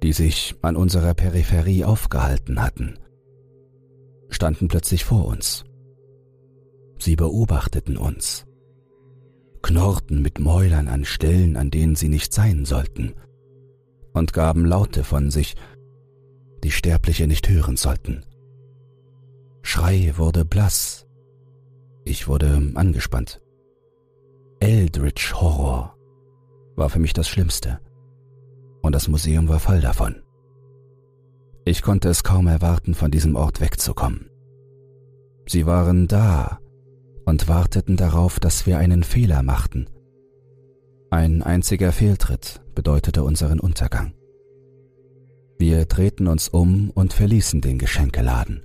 die 0.04 0.12
sich 0.12 0.54
an 0.62 0.76
unserer 0.76 1.14
Peripherie 1.14 1.84
aufgehalten 1.84 2.62
hatten, 2.62 3.00
standen 4.28 4.68
plötzlich 4.68 5.04
vor 5.04 5.26
uns. 5.26 5.64
Sie 7.00 7.16
beobachteten 7.16 7.96
uns, 7.96 8.46
knurrten 9.60 10.22
mit 10.22 10.38
Mäulern 10.38 10.86
an 10.86 11.04
Stellen, 11.04 11.56
an 11.56 11.72
denen 11.72 11.96
sie 11.96 12.08
nicht 12.08 12.32
sein 12.32 12.64
sollten, 12.64 13.14
und 14.12 14.32
gaben 14.32 14.64
Laute 14.64 15.02
von 15.02 15.32
sich, 15.32 15.56
die 16.62 16.70
Sterbliche 16.70 17.26
nicht 17.26 17.48
hören 17.48 17.76
sollten. 17.76 18.24
Schrei 19.62 20.12
wurde 20.16 20.44
blass. 20.44 21.06
Ich 22.04 22.28
wurde 22.28 22.72
angespannt. 22.74 23.40
Eldritch 24.60 25.34
Horror 25.34 25.96
war 26.76 26.90
für 26.90 26.98
mich 26.98 27.12
das 27.12 27.28
Schlimmste. 27.28 27.80
Und 28.82 28.94
das 28.94 29.08
Museum 29.08 29.48
war 29.48 29.60
voll 29.60 29.80
davon. 29.80 30.22
Ich 31.64 31.82
konnte 31.82 32.08
es 32.08 32.24
kaum 32.24 32.48
erwarten, 32.48 32.94
von 32.94 33.10
diesem 33.10 33.36
Ort 33.36 33.60
wegzukommen. 33.60 34.30
Sie 35.46 35.66
waren 35.66 36.08
da 36.08 36.58
und 37.24 37.48
warteten 37.48 37.96
darauf, 37.96 38.40
dass 38.40 38.66
wir 38.66 38.78
einen 38.78 39.04
Fehler 39.04 39.42
machten. 39.42 39.86
Ein 41.10 41.42
einziger 41.42 41.92
Fehltritt 41.92 42.62
bedeutete 42.74 43.22
unseren 43.22 43.60
Untergang. 43.60 44.14
Wir 45.58 45.84
drehten 45.84 46.26
uns 46.26 46.48
um 46.48 46.90
und 46.90 47.12
verließen 47.12 47.60
den 47.60 47.78
Geschenkeladen, 47.78 48.62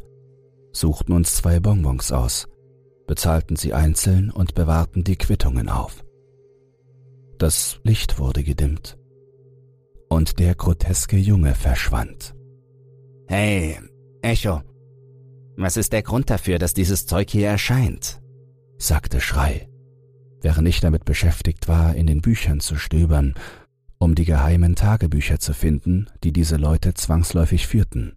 suchten 0.79 1.13
uns 1.13 1.35
zwei 1.35 1.59
Bonbons 1.59 2.11
aus, 2.11 2.47
bezahlten 3.07 3.55
sie 3.55 3.73
einzeln 3.73 4.29
und 4.29 4.53
bewahrten 4.53 5.03
die 5.03 5.15
Quittungen 5.15 5.69
auf. 5.69 6.03
Das 7.37 7.79
Licht 7.83 8.19
wurde 8.19 8.43
gedimmt 8.43 8.97
und 10.09 10.39
der 10.39 10.55
groteske 10.55 11.17
Junge 11.17 11.53
verschwand. 11.53 12.35
Hey, 13.27 13.77
Echo, 14.21 14.61
was 15.57 15.77
ist 15.77 15.93
der 15.93 16.03
Grund 16.03 16.29
dafür, 16.29 16.59
dass 16.59 16.73
dieses 16.73 17.05
Zeug 17.05 17.29
hier 17.29 17.47
erscheint? 17.47 18.21
sagte 18.77 19.19
Schrei, 19.19 19.67
während 20.41 20.67
ich 20.67 20.79
damit 20.79 21.03
beschäftigt 21.03 21.67
war, 21.67 21.95
in 21.95 22.07
den 22.07 22.21
Büchern 22.21 22.59
zu 22.59 22.75
stöbern, 22.75 23.33
um 23.97 24.15
die 24.15 24.25
geheimen 24.25 24.75
Tagebücher 24.75 25.39
zu 25.39 25.53
finden, 25.53 26.07
die 26.23 26.31
diese 26.31 26.57
Leute 26.57 26.93
zwangsläufig 26.93 27.67
führten. 27.67 28.13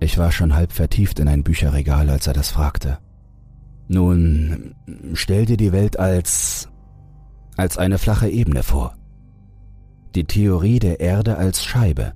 Ich 0.00 0.18
war 0.18 0.32
schon 0.32 0.54
halb 0.54 0.72
vertieft 0.72 1.18
in 1.20 1.28
ein 1.28 1.44
Bücherregal, 1.44 2.10
als 2.10 2.26
er 2.26 2.32
das 2.32 2.50
fragte. 2.50 2.98
Nun, 3.88 4.74
stell 5.14 5.46
dir 5.46 5.56
die 5.56 5.72
Welt 5.72 5.98
als 5.98 6.68
als 7.56 7.78
eine 7.78 7.98
flache 7.98 8.28
Ebene 8.28 8.62
vor. 8.62 8.96
Die 10.14 10.24
Theorie 10.24 10.78
der 10.78 11.00
Erde 11.00 11.36
als 11.36 11.64
Scheibe, 11.64 12.12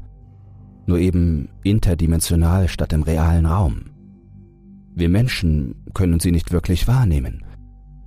nur 0.87 0.99
eben 0.99 1.49
interdimensional 1.63 2.69
statt 2.69 2.93
im 2.93 3.03
realen 3.03 3.47
Raum. 3.47 3.91
Wir 4.95 5.09
Menschen 5.09 5.77
können 5.95 6.19
sie 6.19 6.33
nicht 6.33 6.51
wirklich 6.51 6.89
wahrnehmen, 6.89 7.45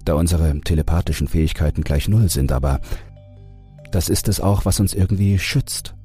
da 0.04 0.16
unsere 0.16 0.60
telepathischen 0.62 1.28
Fähigkeiten 1.28 1.84
gleich 1.84 2.08
Null 2.08 2.30
sind, 2.30 2.52
aber 2.52 2.82
das 3.92 4.10
ist 4.10 4.28
es 4.28 4.40
auch, 4.40 4.66
was 4.66 4.80
uns 4.80 4.94
irgendwie 4.94 5.38
schützt. 5.38 5.96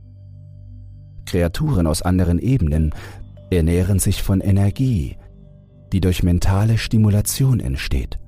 Kreaturen 1.25 1.87
aus 1.87 2.03
anderen 2.03 2.39
Ebenen 2.39 2.95
ernähren 3.51 3.99
sich 3.99 4.23
von 4.23 4.41
Energie, 4.41 5.17
die 5.93 6.01
durch 6.01 6.23
mentale 6.23 6.79
Stimulation 6.79 7.61
entsteht, 7.61 8.19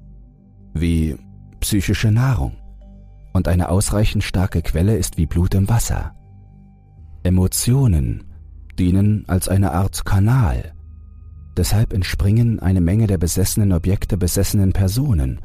wie 0.75 1.17
psychische 1.61 2.11
Nahrung. 2.11 2.57
Und 3.33 3.49
eine 3.49 3.69
ausreichend 3.69 4.25
starke 4.25 4.63
Quelle 4.63 4.97
ist 4.97 5.19
wie 5.19 5.27
Blut 5.27 5.55
im 5.55 5.69
Wasser. 5.69 6.13
Emotionen 7.23 8.25
dienen 8.79 9.25
als 9.27 9.49
eine 9.49 9.73
Art 9.73 10.05
Kanal, 10.05 10.73
Deshalb 11.59 11.93
entspringen 11.93 12.61
eine 12.61 12.81
Menge 12.81 13.09
der 13.09 13.19
besessenen 13.19 13.73
Objekte 13.73 14.17
besessenen 14.17 14.73
Personen, 14.73 15.41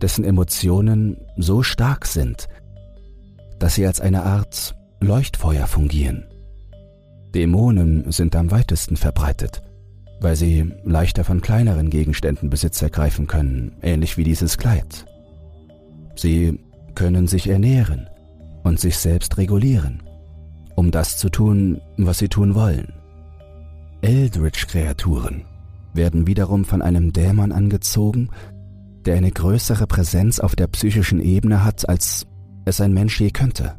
dessen 0.00 0.24
Emotionen 0.24 1.16
so 1.36 1.64
stark 1.64 2.06
sind, 2.06 2.46
dass 3.58 3.74
sie 3.74 3.84
als 3.84 4.00
eine 4.00 4.22
Art 4.22 4.76
Leuchtfeuer 5.00 5.66
fungieren. 5.66 6.24
Dämonen 7.34 8.10
sind 8.10 8.34
am 8.36 8.50
weitesten 8.50 8.96
verbreitet, 8.96 9.62
weil 10.20 10.36
sie 10.36 10.72
leichter 10.84 11.24
von 11.24 11.40
kleineren 11.40 11.90
Gegenständen 11.90 12.50
Besitz 12.50 12.82
ergreifen 12.82 13.26
können, 13.26 13.72
ähnlich 13.82 14.16
wie 14.16 14.24
dieses 14.24 14.58
Kleid. 14.58 15.06
Sie 16.16 16.58
können 16.94 17.26
sich 17.26 17.48
ernähren 17.48 18.08
und 18.64 18.80
sich 18.80 18.98
selbst 18.98 19.38
regulieren, 19.38 20.02
um 20.74 20.90
das 20.90 21.18
zu 21.18 21.28
tun, 21.28 21.80
was 21.96 22.18
sie 22.18 22.28
tun 22.28 22.54
wollen. 22.54 22.92
Eldritch-Kreaturen 24.02 25.44
werden 25.94 26.26
wiederum 26.26 26.64
von 26.64 26.82
einem 26.82 27.12
Dämon 27.12 27.52
angezogen, 27.52 28.30
der 29.04 29.16
eine 29.16 29.30
größere 29.30 29.86
Präsenz 29.86 30.40
auf 30.40 30.56
der 30.56 30.66
psychischen 30.66 31.20
Ebene 31.20 31.64
hat, 31.64 31.88
als 31.88 32.26
es 32.64 32.80
ein 32.80 32.92
Mensch 32.92 33.20
je 33.20 33.30
könnte. 33.30 33.76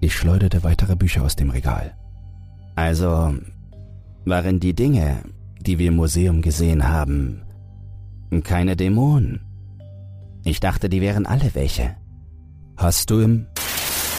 Ich 0.00 0.14
schleuderte 0.14 0.62
weitere 0.64 0.96
Bücher 0.96 1.22
aus 1.22 1.36
dem 1.36 1.50
Regal. 1.50 1.94
Also 2.74 3.34
waren 4.24 4.60
die 4.60 4.74
Dinge, 4.74 5.22
die 5.60 5.78
wir 5.78 5.88
im 5.88 5.96
Museum 5.96 6.42
gesehen 6.42 6.88
haben, 6.88 7.42
keine 8.44 8.76
Dämonen. 8.76 9.40
Ich 10.44 10.60
dachte, 10.60 10.88
die 10.88 11.00
wären 11.00 11.26
alle 11.26 11.54
welche. 11.54 11.96
Hast 12.76 13.10
du 13.10 13.20
im 13.20 13.46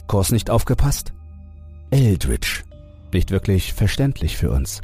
Kurs 0.08 0.32
nicht 0.32 0.50
aufgepasst? 0.50 1.14
Eldritch 1.90 2.64
nicht 3.14 3.32
wirklich 3.32 3.74
verständlich 3.74 4.38
für 4.38 4.52
uns, 4.52 4.82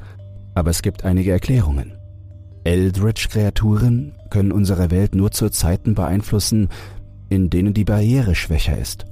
aber 0.54 0.70
es 0.70 0.82
gibt 0.82 1.04
einige 1.04 1.32
Erklärungen. 1.32 1.94
Eldritch-Kreaturen 2.64 4.14
können 4.30 4.52
unsere 4.52 4.92
Welt 4.92 5.16
nur 5.16 5.32
zu 5.32 5.50
Zeiten 5.50 5.96
beeinflussen, 5.96 6.70
in 7.30 7.50
denen 7.50 7.74
die 7.74 7.86
Barriere 7.86 8.36
schwächer 8.36 8.78
ist. 8.78 9.06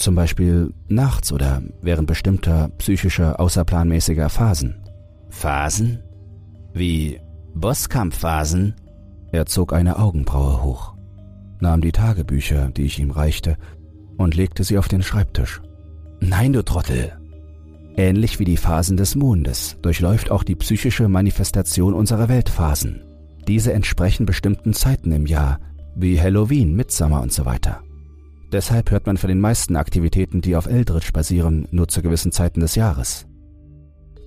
Zum 0.00 0.14
Beispiel 0.14 0.72
nachts 0.88 1.30
oder 1.30 1.60
während 1.82 2.06
bestimmter 2.06 2.70
psychischer 2.78 3.38
außerplanmäßiger 3.38 4.30
Phasen. 4.30 4.82
Phasen? 5.28 6.02
Wie 6.72 7.20
Bosskampfphasen? 7.54 8.76
Er 9.30 9.44
zog 9.44 9.74
eine 9.74 9.98
Augenbraue 9.98 10.62
hoch, 10.62 10.94
nahm 11.60 11.82
die 11.82 11.92
Tagebücher, 11.92 12.70
die 12.70 12.84
ich 12.84 12.98
ihm 12.98 13.10
reichte, 13.10 13.58
und 14.16 14.34
legte 14.34 14.64
sie 14.64 14.78
auf 14.78 14.88
den 14.88 15.02
Schreibtisch. 15.02 15.60
Nein, 16.20 16.54
du 16.54 16.64
Trottel, 16.64 17.12
Ähnlich 17.94 18.38
wie 18.38 18.44
die 18.44 18.56
Phasen 18.56 18.96
des 18.96 19.16
Mondes 19.16 19.76
durchläuft 19.82 20.30
auch 20.30 20.44
die 20.44 20.56
psychische 20.56 21.10
Manifestation 21.10 21.92
unserer 21.92 22.30
Weltphasen. 22.30 23.02
Diese 23.46 23.74
entsprechen 23.74 24.24
bestimmten 24.24 24.72
Zeiten 24.72 25.12
im 25.12 25.26
Jahr, 25.26 25.58
wie 25.94 26.18
Halloween, 26.18 26.74
Midsummer 26.74 27.20
und 27.20 27.34
so 27.34 27.44
weiter. 27.44 27.82
Deshalb 28.52 28.90
hört 28.90 29.06
man 29.06 29.16
von 29.16 29.28
den 29.28 29.40
meisten 29.40 29.76
Aktivitäten, 29.76 30.40
die 30.40 30.56
auf 30.56 30.66
Eldritch 30.66 31.12
basieren, 31.12 31.68
nur 31.70 31.88
zu 31.88 32.02
gewissen 32.02 32.32
Zeiten 32.32 32.60
des 32.60 32.74
Jahres. 32.74 33.26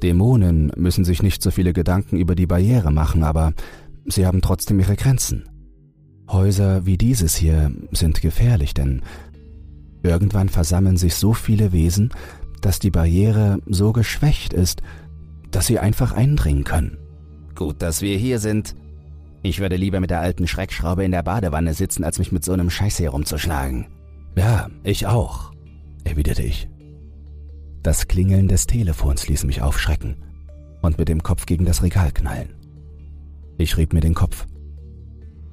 Dämonen 0.02 0.72
müssen 0.78 1.06
sich 1.06 1.22
nicht 1.22 1.42
so 1.42 1.52
viele 1.52 1.74
Gedanken 1.74 2.18
über 2.18 2.36
die 2.36 2.48
Barriere 2.48 2.92
machen, 2.92 3.24
aber 3.24 3.54
sie 4.06 4.26
haben 4.26 4.42
trotzdem 4.42 4.80
ihre 4.80 4.96
Grenzen. 4.96 5.46
Häuser 6.30 6.86
wie 6.86 6.98
dieses 6.98 7.36
hier 7.36 7.72
sind 7.92 8.22
gefährlich, 8.22 8.74
denn 8.74 9.02
irgendwann 10.04 10.50
versammeln 10.50 10.98
sich 10.98 11.16
so 11.16 11.34
viele 11.34 11.72
Wesen, 11.74 12.12
dass 12.62 12.80
die 12.80 12.92
Barriere 12.92 13.60
so 13.66 13.92
geschwächt 13.92 14.54
ist, 14.54 14.82
dass 15.52 15.68
sie 15.68 15.80
einfach 15.80 16.14
eindringen 16.14 16.64
können. 16.64 16.98
Gut, 17.56 17.82
dass 17.82 18.02
wir 18.02 18.18
hier 18.18 18.40
sind. 18.40 18.76
Ich 19.42 19.60
würde 19.60 19.76
lieber 19.76 20.00
mit 20.00 20.10
der 20.10 20.22
alten 20.22 20.48
Schreckschraube 20.48 21.04
in 21.04 21.12
der 21.12 21.24
Badewanne 21.24 21.74
sitzen, 21.74 22.06
als 22.06 22.20
mich 22.20 22.32
mit 22.32 22.46
so 22.46 22.54
einem 22.54 22.70
Scheiß 22.70 22.98
hier 22.98 23.10
rumzuschlagen. 23.10 23.88
Ja, 24.36 24.70
ich 24.84 25.08
auch, 25.08 25.52
erwiderte 26.04 26.44
ich. 26.44 26.68
Das 27.84 28.08
Klingeln 28.08 28.48
des 28.48 28.66
Telefons 28.66 29.28
ließ 29.28 29.44
mich 29.44 29.62
aufschrecken 29.62 30.16
und 30.82 30.98
mit 30.98 31.10
dem 31.10 31.22
Kopf 31.22 31.46
gegen 31.46 31.66
das 31.66 31.84
Regal 31.84 32.12
knallen. 32.12 32.50
Ich 33.58 33.78
rieb 33.78 33.94
mir 33.94 34.00
den 34.00 34.14
Kopf. 34.14 34.48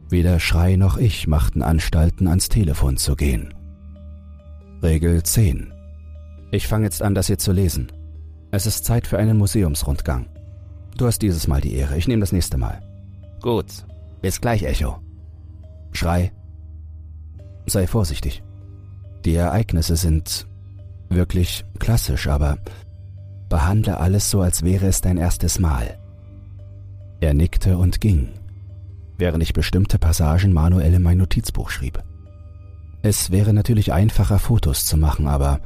Weder 0.09 0.41
Schrei 0.41 0.77
noch 0.77 0.97
ich 0.97 1.27
machten 1.27 1.63
Anstalten, 1.63 2.27
ans 2.27 2.49
Telefon 2.49 2.97
zu 2.97 3.17
gehen. 3.17 3.55
Regel 4.83 5.23
10. 5.23 5.73
Ich 6.51 6.67
fange 6.67 6.85
jetzt 6.85 7.03
an, 7.03 7.15
das 7.15 7.27
hier 7.27 7.39
zu 7.39 7.53
lesen. 7.53 7.93
Es 8.51 8.67
ist 8.67 8.85
Zeit 8.85 9.07
für 9.07 9.19
einen 9.19 9.37
Museumsrundgang. 9.37 10.27
Du 10.97 11.07
hast 11.07 11.23
dieses 11.23 11.47
Mal 11.47 11.61
die 11.61 11.75
Ehre, 11.75 11.97
ich 11.97 12.09
nehme 12.09 12.21
das 12.21 12.33
nächste 12.33 12.59
Mal. 12.59 12.81
Gut, 13.41 13.67
bis 14.21 14.41
gleich, 14.41 14.65
Echo. 14.65 14.99
Schrei. 15.93 16.33
Sei 17.67 17.87
vorsichtig. 17.87 18.43
Die 19.25 19.35
Ereignisse 19.35 19.97
sind 19.97 20.47
wirklich 21.09 21.65
klassisch, 21.79 22.29
aber 22.29 22.59
behandle 23.49 23.99
alles 23.99 24.31
so, 24.31 24.41
als 24.41 24.63
wäre 24.63 24.87
es 24.87 25.01
dein 25.01 25.19
erstes 25.19 25.59
Mal. 25.59 25.99
Er 27.21 27.35
nickte 27.35 27.77
und 27.77 28.01
ging, 28.01 28.31
während 29.19 29.43
ich 29.43 29.53
bestimmte 29.53 29.99
Passagen 29.99 30.53
manuell 30.53 30.95
in 30.95 31.03
mein 31.03 31.19
Notizbuch 31.19 31.69
schrieb. 31.69 32.03
Es 33.03 33.31
wäre 33.31 33.53
natürlich 33.53 33.93
einfacher, 33.93 34.39
Fotos 34.39 34.87
zu 34.87 34.97
machen, 34.97 35.27
aber 35.27 35.61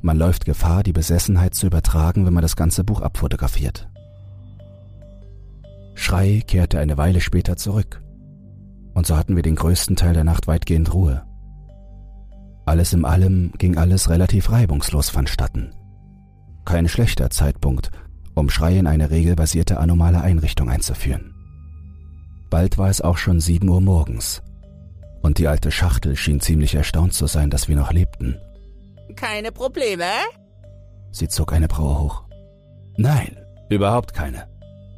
man 0.00 0.18
läuft 0.18 0.44
Gefahr, 0.44 0.82
die 0.82 0.92
Besessenheit 0.92 1.54
zu 1.54 1.66
übertragen, 1.66 2.26
wenn 2.26 2.34
man 2.34 2.42
das 2.42 2.56
ganze 2.56 2.84
Buch 2.84 3.00
abfotografiert. 3.00 3.88
Schrei 5.94 6.42
kehrte 6.46 6.78
eine 6.78 6.96
Weile 6.96 7.20
später 7.20 7.56
zurück, 7.56 8.02
und 8.94 9.06
so 9.06 9.16
hatten 9.16 9.36
wir 9.36 9.42
den 9.42 9.56
größten 9.56 9.96
Teil 9.96 10.14
der 10.14 10.24
Nacht 10.24 10.46
weitgehend 10.46 10.92
Ruhe. 10.92 11.24
Alles 12.66 12.92
in 12.92 13.04
allem 13.04 13.52
ging 13.58 13.76
alles 13.76 14.08
relativ 14.08 14.50
reibungslos 14.50 15.10
vonstatten. 15.10 15.74
Kein 16.64 16.88
schlechter 16.88 17.30
Zeitpunkt, 17.30 17.90
um 18.34 18.48
Schrei 18.48 18.78
in 18.78 18.86
eine 18.86 19.10
regelbasierte 19.10 19.78
anomale 19.78 20.20
Einrichtung 20.20 20.70
einzuführen. 20.70 21.34
Bald 22.50 22.78
war 22.78 22.88
es 22.88 23.00
auch 23.00 23.18
schon 23.18 23.40
sieben 23.40 23.68
Uhr 23.68 23.80
morgens, 23.80 24.42
und 25.22 25.38
die 25.38 25.48
alte 25.48 25.70
Schachtel 25.70 26.16
schien 26.16 26.40
ziemlich 26.40 26.74
erstaunt 26.74 27.14
zu 27.14 27.26
sein, 27.26 27.50
dass 27.50 27.68
wir 27.68 27.76
noch 27.76 27.92
lebten. 27.92 28.36
Keine 29.16 29.52
Probleme? 29.52 30.04
Sie 31.12 31.28
zog 31.28 31.52
eine 31.52 31.68
Braue 31.68 31.98
hoch. 31.98 32.24
Nein, 32.96 33.36
überhaupt 33.70 34.12
keine, 34.14 34.48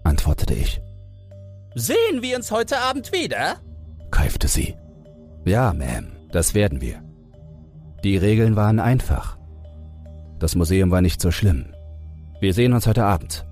antwortete 0.05 0.55
ich. 0.55 0.81
Sehen 1.75 2.23
wir 2.23 2.37
uns 2.37 2.51
heute 2.51 2.79
Abend 2.79 3.13
wieder? 3.13 3.57
keifte 4.11 4.49
sie. 4.49 4.75
Ja, 5.45 5.71
Ma'am, 5.71 6.07
das 6.33 6.55
werden 6.55 6.81
wir. 6.81 7.06
Die 8.07 8.17
Regeln 8.17 8.55
waren 8.55 8.79
einfach. 8.79 9.37
Das 10.39 10.55
Museum 10.55 10.93
war 10.93 11.01
nicht 11.01 11.21
so 11.21 11.33
schlimm. 11.33 11.65
Wir 12.41 12.55
sehen 12.55 12.73
uns 12.73 12.87
heute 12.87 13.05
Abend. 13.05 13.45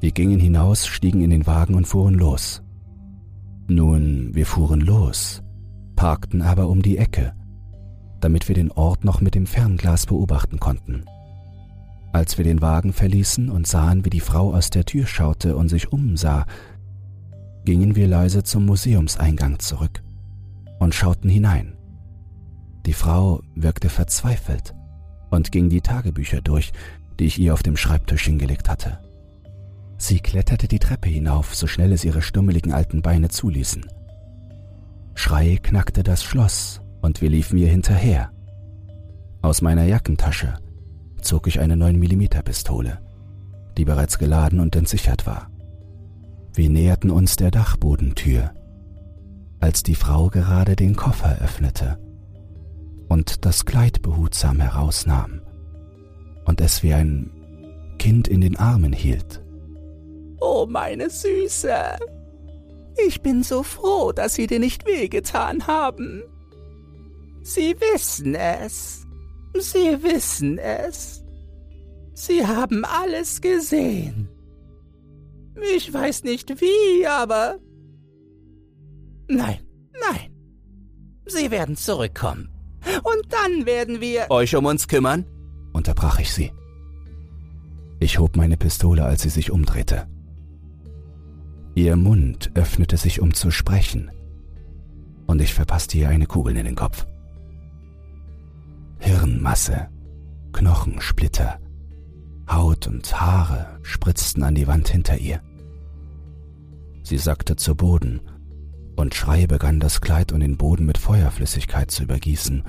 Wir 0.00 0.12
gingen 0.12 0.40
hinaus, 0.40 0.86
stiegen 0.86 1.20
in 1.20 1.28
den 1.28 1.46
Wagen 1.46 1.74
und 1.74 1.86
fuhren 1.86 2.14
los. 2.14 2.62
Nun, 3.68 4.30
wir 4.32 4.46
fuhren 4.46 4.80
los, 4.80 5.42
parkten 5.94 6.40
aber 6.40 6.70
um 6.70 6.80
die 6.80 6.96
Ecke, 6.96 7.34
damit 8.18 8.48
wir 8.48 8.54
den 8.54 8.72
Ort 8.72 9.04
noch 9.04 9.20
mit 9.20 9.34
dem 9.34 9.44
Fernglas 9.44 10.06
beobachten 10.06 10.58
konnten. 10.58 11.04
Als 12.14 12.38
wir 12.38 12.46
den 12.46 12.62
Wagen 12.62 12.94
verließen 12.94 13.50
und 13.50 13.66
sahen, 13.66 14.06
wie 14.06 14.10
die 14.10 14.20
Frau 14.20 14.54
aus 14.54 14.70
der 14.70 14.86
Tür 14.86 15.06
schaute 15.06 15.54
und 15.54 15.68
sich 15.68 15.92
umsah, 15.92 16.46
gingen 17.66 17.94
wir 17.94 18.08
leise 18.08 18.42
zum 18.42 18.64
Museumseingang 18.64 19.58
zurück 19.58 20.02
und 20.78 20.94
schauten 20.94 21.28
hinein. 21.28 21.73
Die 22.86 22.92
Frau 22.92 23.40
wirkte 23.54 23.88
verzweifelt 23.88 24.74
und 25.30 25.52
ging 25.52 25.70
die 25.70 25.80
Tagebücher 25.80 26.40
durch, 26.42 26.72
die 27.18 27.24
ich 27.24 27.38
ihr 27.38 27.54
auf 27.54 27.62
dem 27.62 27.76
Schreibtisch 27.76 28.24
hingelegt 28.24 28.68
hatte. 28.68 28.98
Sie 29.96 30.20
kletterte 30.20 30.68
die 30.68 30.78
Treppe 30.78 31.08
hinauf, 31.08 31.54
so 31.54 31.66
schnell 31.66 31.92
es 31.92 32.04
ihre 32.04 32.20
stummeligen 32.20 32.72
alten 32.72 33.00
Beine 33.00 33.28
zuließen. 33.28 33.86
Schrei 35.14 35.58
knackte 35.62 36.02
das 36.02 36.22
Schloss 36.22 36.82
und 37.00 37.22
wir 37.22 37.30
liefen 37.30 37.58
ihr 37.58 37.68
hinterher. 37.68 38.30
Aus 39.40 39.62
meiner 39.62 39.84
Jackentasche 39.84 40.54
zog 41.22 41.46
ich 41.46 41.60
eine 41.60 41.76
9mm 41.76 42.42
Pistole, 42.42 42.98
die 43.78 43.84
bereits 43.84 44.18
geladen 44.18 44.60
und 44.60 44.76
entsichert 44.76 45.26
war. 45.26 45.50
Wir 46.52 46.68
näherten 46.68 47.10
uns 47.10 47.36
der 47.36 47.50
Dachbodentür, 47.50 48.52
als 49.60 49.82
die 49.82 49.94
Frau 49.94 50.28
gerade 50.28 50.76
den 50.76 50.96
Koffer 50.96 51.38
öffnete 51.40 51.98
und 53.08 53.44
das 53.44 53.64
Kleid 53.64 54.02
behutsam 54.02 54.60
herausnahm 54.60 55.40
und 56.44 56.60
es 56.60 56.82
wie 56.82 56.94
ein 56.94 57.30
Kind 57.98 58.28
in 58.28 58.40
den 58.40 58.56
Armen 58.56 58.92
hielt. 58.92 59.42
Oh, 60.40 60.66
meine 60.68 61.08
Süße. 61.10 61.98
Ich 63.06 63.22
bin 63.22 63.42
so 63.42 63.62
froh, 63.62 64.12
dass 64.12 64.34
Sie 64.34 64.46
dir 64.46 64.58
nicht 64.58 64.86
wehgetan 64.86 65.66
haben. 65.66 66.22
Sie 67.42 67.74
wissen 67.80 68.34
es. 68.34 69.06
Sie 69.58 70.02
wissen 70.02 70.58
es. 70.58 71.24
Sie 72.14 72.46
haben 72.46 72.84
alles 72.84 73.40
gesehen. 73.40 74.28
Ich 75.74 75.92
weiß 75.92 76.24
nicht 76.24 76.60
wie, 76.60 77.06
aber... 77.06 77.58
Nein, 79.28 79.66
nein. 80.00 80.34
Sie 81.26 81.50
werden 81.50 81.76
zurückkommen. 81.76 82.53
Und 83.02 83.32
dann 83.32 83.66
werden 83.66 84.00
wir... 84.00 84.30
Euch 84.30 84.54
um 84.56 84.66
uns 84.66 84.88
kümmern? 84.88 85.26
unterbrach 85.72 86.20
ich 86.20 86.32
sie. 86.32 86.52
Ich 87.98 88.18
hob 88.18 88.36
meine 88.36 88.56
Pistole, 88.56 89.04
als 89.04 89.22
sie 89.22 89.28
sich 89.28 89.50
umdrehte. 89.50 90.06
Ihr 91.74 91.96
Mund 91.96 92.52
öffnete 92.54 92.96
sich, 92.96 93.20
um 93.20 93.34
zu 93.34 93.50
sprechen, 93.50 94.10
und 95.26 95.40
ich 95.40 95.54
verpasste 95.54 95.98
ihr 95.98 96.08
eine 96.08 96.26
Kugel 96.26 96.56
in 96.56 96.64
den 96.64 96.76
Kopf. 96.76 97.06
Hirnmasse, 99.00 99.88
Knochensplitter, 100.52 101.58
Haut 102.48 102.86
und 102.86 103.20
Haare 103.20 103.78
spritzten 103.82 104.42
an 104.42 104.54
die 104.54 104.66
Wand 104.66 104.88
hinter 104.88 105.18
ihr. 105.18 105.40
Sie 107.02 107.18
sackte 107.18 107.56
zu 107.56 107.74
Boden, 107.74 108.20
und 108.96 109.14
Schrei 109.14 109.46
begann 109.46 109.80
das 109.80 110.00
Kleid 110.00 110.32
und 110.32 110.40
den 110.40 110.56
Boden 110.56 110.86
mit 110.86 110.98
Feuerflüssigkeit 110.98 111.90
zu 111.90 112.04
übergießen 112.04 112.64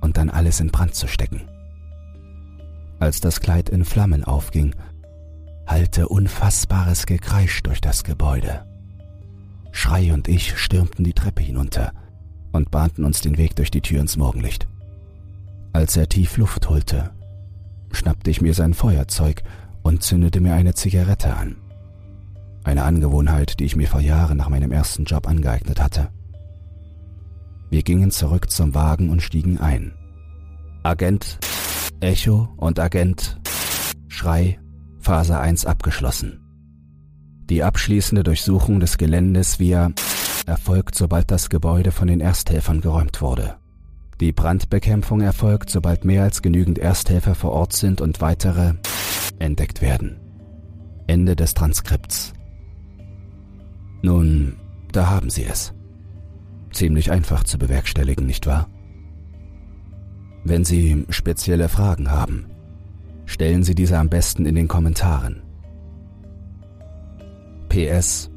und 0.00 0.16
dann 0.16 0.30
alles 0.30 0.60
in 0.60 0.70
Brand 0.70 0.94
zu 0.94 1.06
stecken. 1.06 1.42
Als 2.98 3.20
das 3.20 3.40
Kleid 3.40 3.68
in 3.68 3.84
Flammen 3.84 4.24
aufging, 4.24 4.74
hallte 5.66 6.08
unfassbares 6.08 7.06
Gekreisch 7.06 7.62
durch 7.62 7.80
das 7.80 8.04
Gebäude. 8.04 8.64
Schrei 9.70 10.12
und 10.12 10.28
ich 10.28 10.58
stürmten 10.58 11.04
die 11.04 11.14
Treppe 11.14 11.42
hinunter 11.42 11.92
und 12.52 12.70
bahnten 12.70 13.04
uns 13.04 13.20
den 13.20 13.38
Weg 13.38 13.56
durch 13.56 13.70
die 13.70 13.80
Tür 13.80 14.00
ins 14.00 14.16
Morgenlicht. 14.16 14.68
Als 15.72 15.96
er 15.96 16.08
tief 16.08 16.36
Luft 16.36 16.68
holte, 16.68 17.10
schnappte 17.92 18.30
ich 18.30 18.42
mir 18.42 18.54
sein 18.54 18.74
Feuerzeug 18.74 19.42
und 19.82 20.02
zündete 20.02 20.40
mir 20.40 20.54
eine 20.54 20.74
Zigarette 20.74 21.34
an. 21.34 21.56
Eine 22.64 22.84
Angewohnheit, 22.84 23.58
die 23.58 23.64
ich 23.64 23.76
mir 23.76 23.88
vor 23.88 24.00
Jahren 24.00 24.38
nach 24.38 24.48
meinem 24.48 24.72
ersten 24.72 25.04
Job 25.04 25.28
angeeignet 25.28 25.80
hatte. 25.80 26.10
Wir 27.70 27.82
gingen 27.82 28.10
zurück 28.10 28.50
zum 28.50 28.74
Wagen 28.74 29.10
und 29.10 29.22
stiegen 29.22 29.58
ein. 29.58 29.92
Agent, 30.82 31.38
Echo 32.00 32.48
und 32.56 32.78
Agent, 32.78 33.40
Schrei 34.08 34.58
Phase 35.00 35.38
1 35.38 35.66
abgeschlossen. 35.66 36.38
Die 37.50 37.64
abschließende 37.64 38.22
Durchsuchung 38.22 38.78
des 38.78 38.98
Geländes 38.98 39.58
via 39.58 39.92
erfolgt, 40.46 40.94
sobald 40.94 41.30
das 41.30 41.50
Gebäude 41.50 41.90
von 41.90 42.06
den 42.06 42.20
Ersthelfern 42.20 42.80
geräumt 42.80 43.20
wurde. 43.20 43.56
Die 44.20 44.32
Brandbekämpfung 44.32 45.20
erfolgt, 45.20 45.70
sobald 45.70 46.04
mehr 46.04 46.22
als 46.22 46.42
genügend 46.42 46.78
Ersthelfer 46.78 47.34
vor 47.34 47.50
Ort 47.52 47.72
sind 47.72 48.00
und 48.00 48.20
weitere 48.20 48.74
entdeckt 49.40 49.82
werden. 49.82 50.20
Ende 51.08 51.34
des 51.34 51.54
Transkripts. 51.54 52.32
Nun, 54.02 54.56
da 54.92 55.08
haben 55.08 55.30
Sie 55.30 55.44
es. 55.44 55.72
Ziemlich 56.72 57.10
einfach 57.10 57.44
zu 57.44 57.58
bewerkstelligen, 57.58 58.26
nicht 58.26 58.46
wahr? 58.46 58.68
Wenn 60.44 60.64
Sie 60.64 61.06
spezielle 61.08 61.68
Fragen 61.68 62.10
haben, 62.10 62.46
Stellen 63.26 63.62
Sie 63.62 63.74
diese 63.74 63.98
am 63.98 64.08
besten 64.08 64.46
in 64.46 64.54
den 64.54 64.68
Kommentaren. 64.68 65.42
PS. 67.68 68.30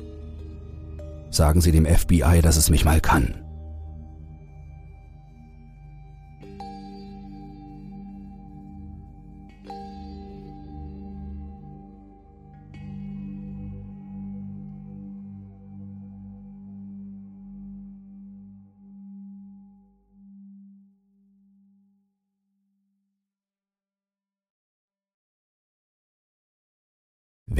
Sagen 1.30 1.60
Sie 1.60 1.72
dem 1.72 1.86
FBI, 1.86 2.40
dass 2.42 2.56
es 2.56 2.70
mich 2.70 2.86
mal 2.86 3.02
kann. 3.02 3.34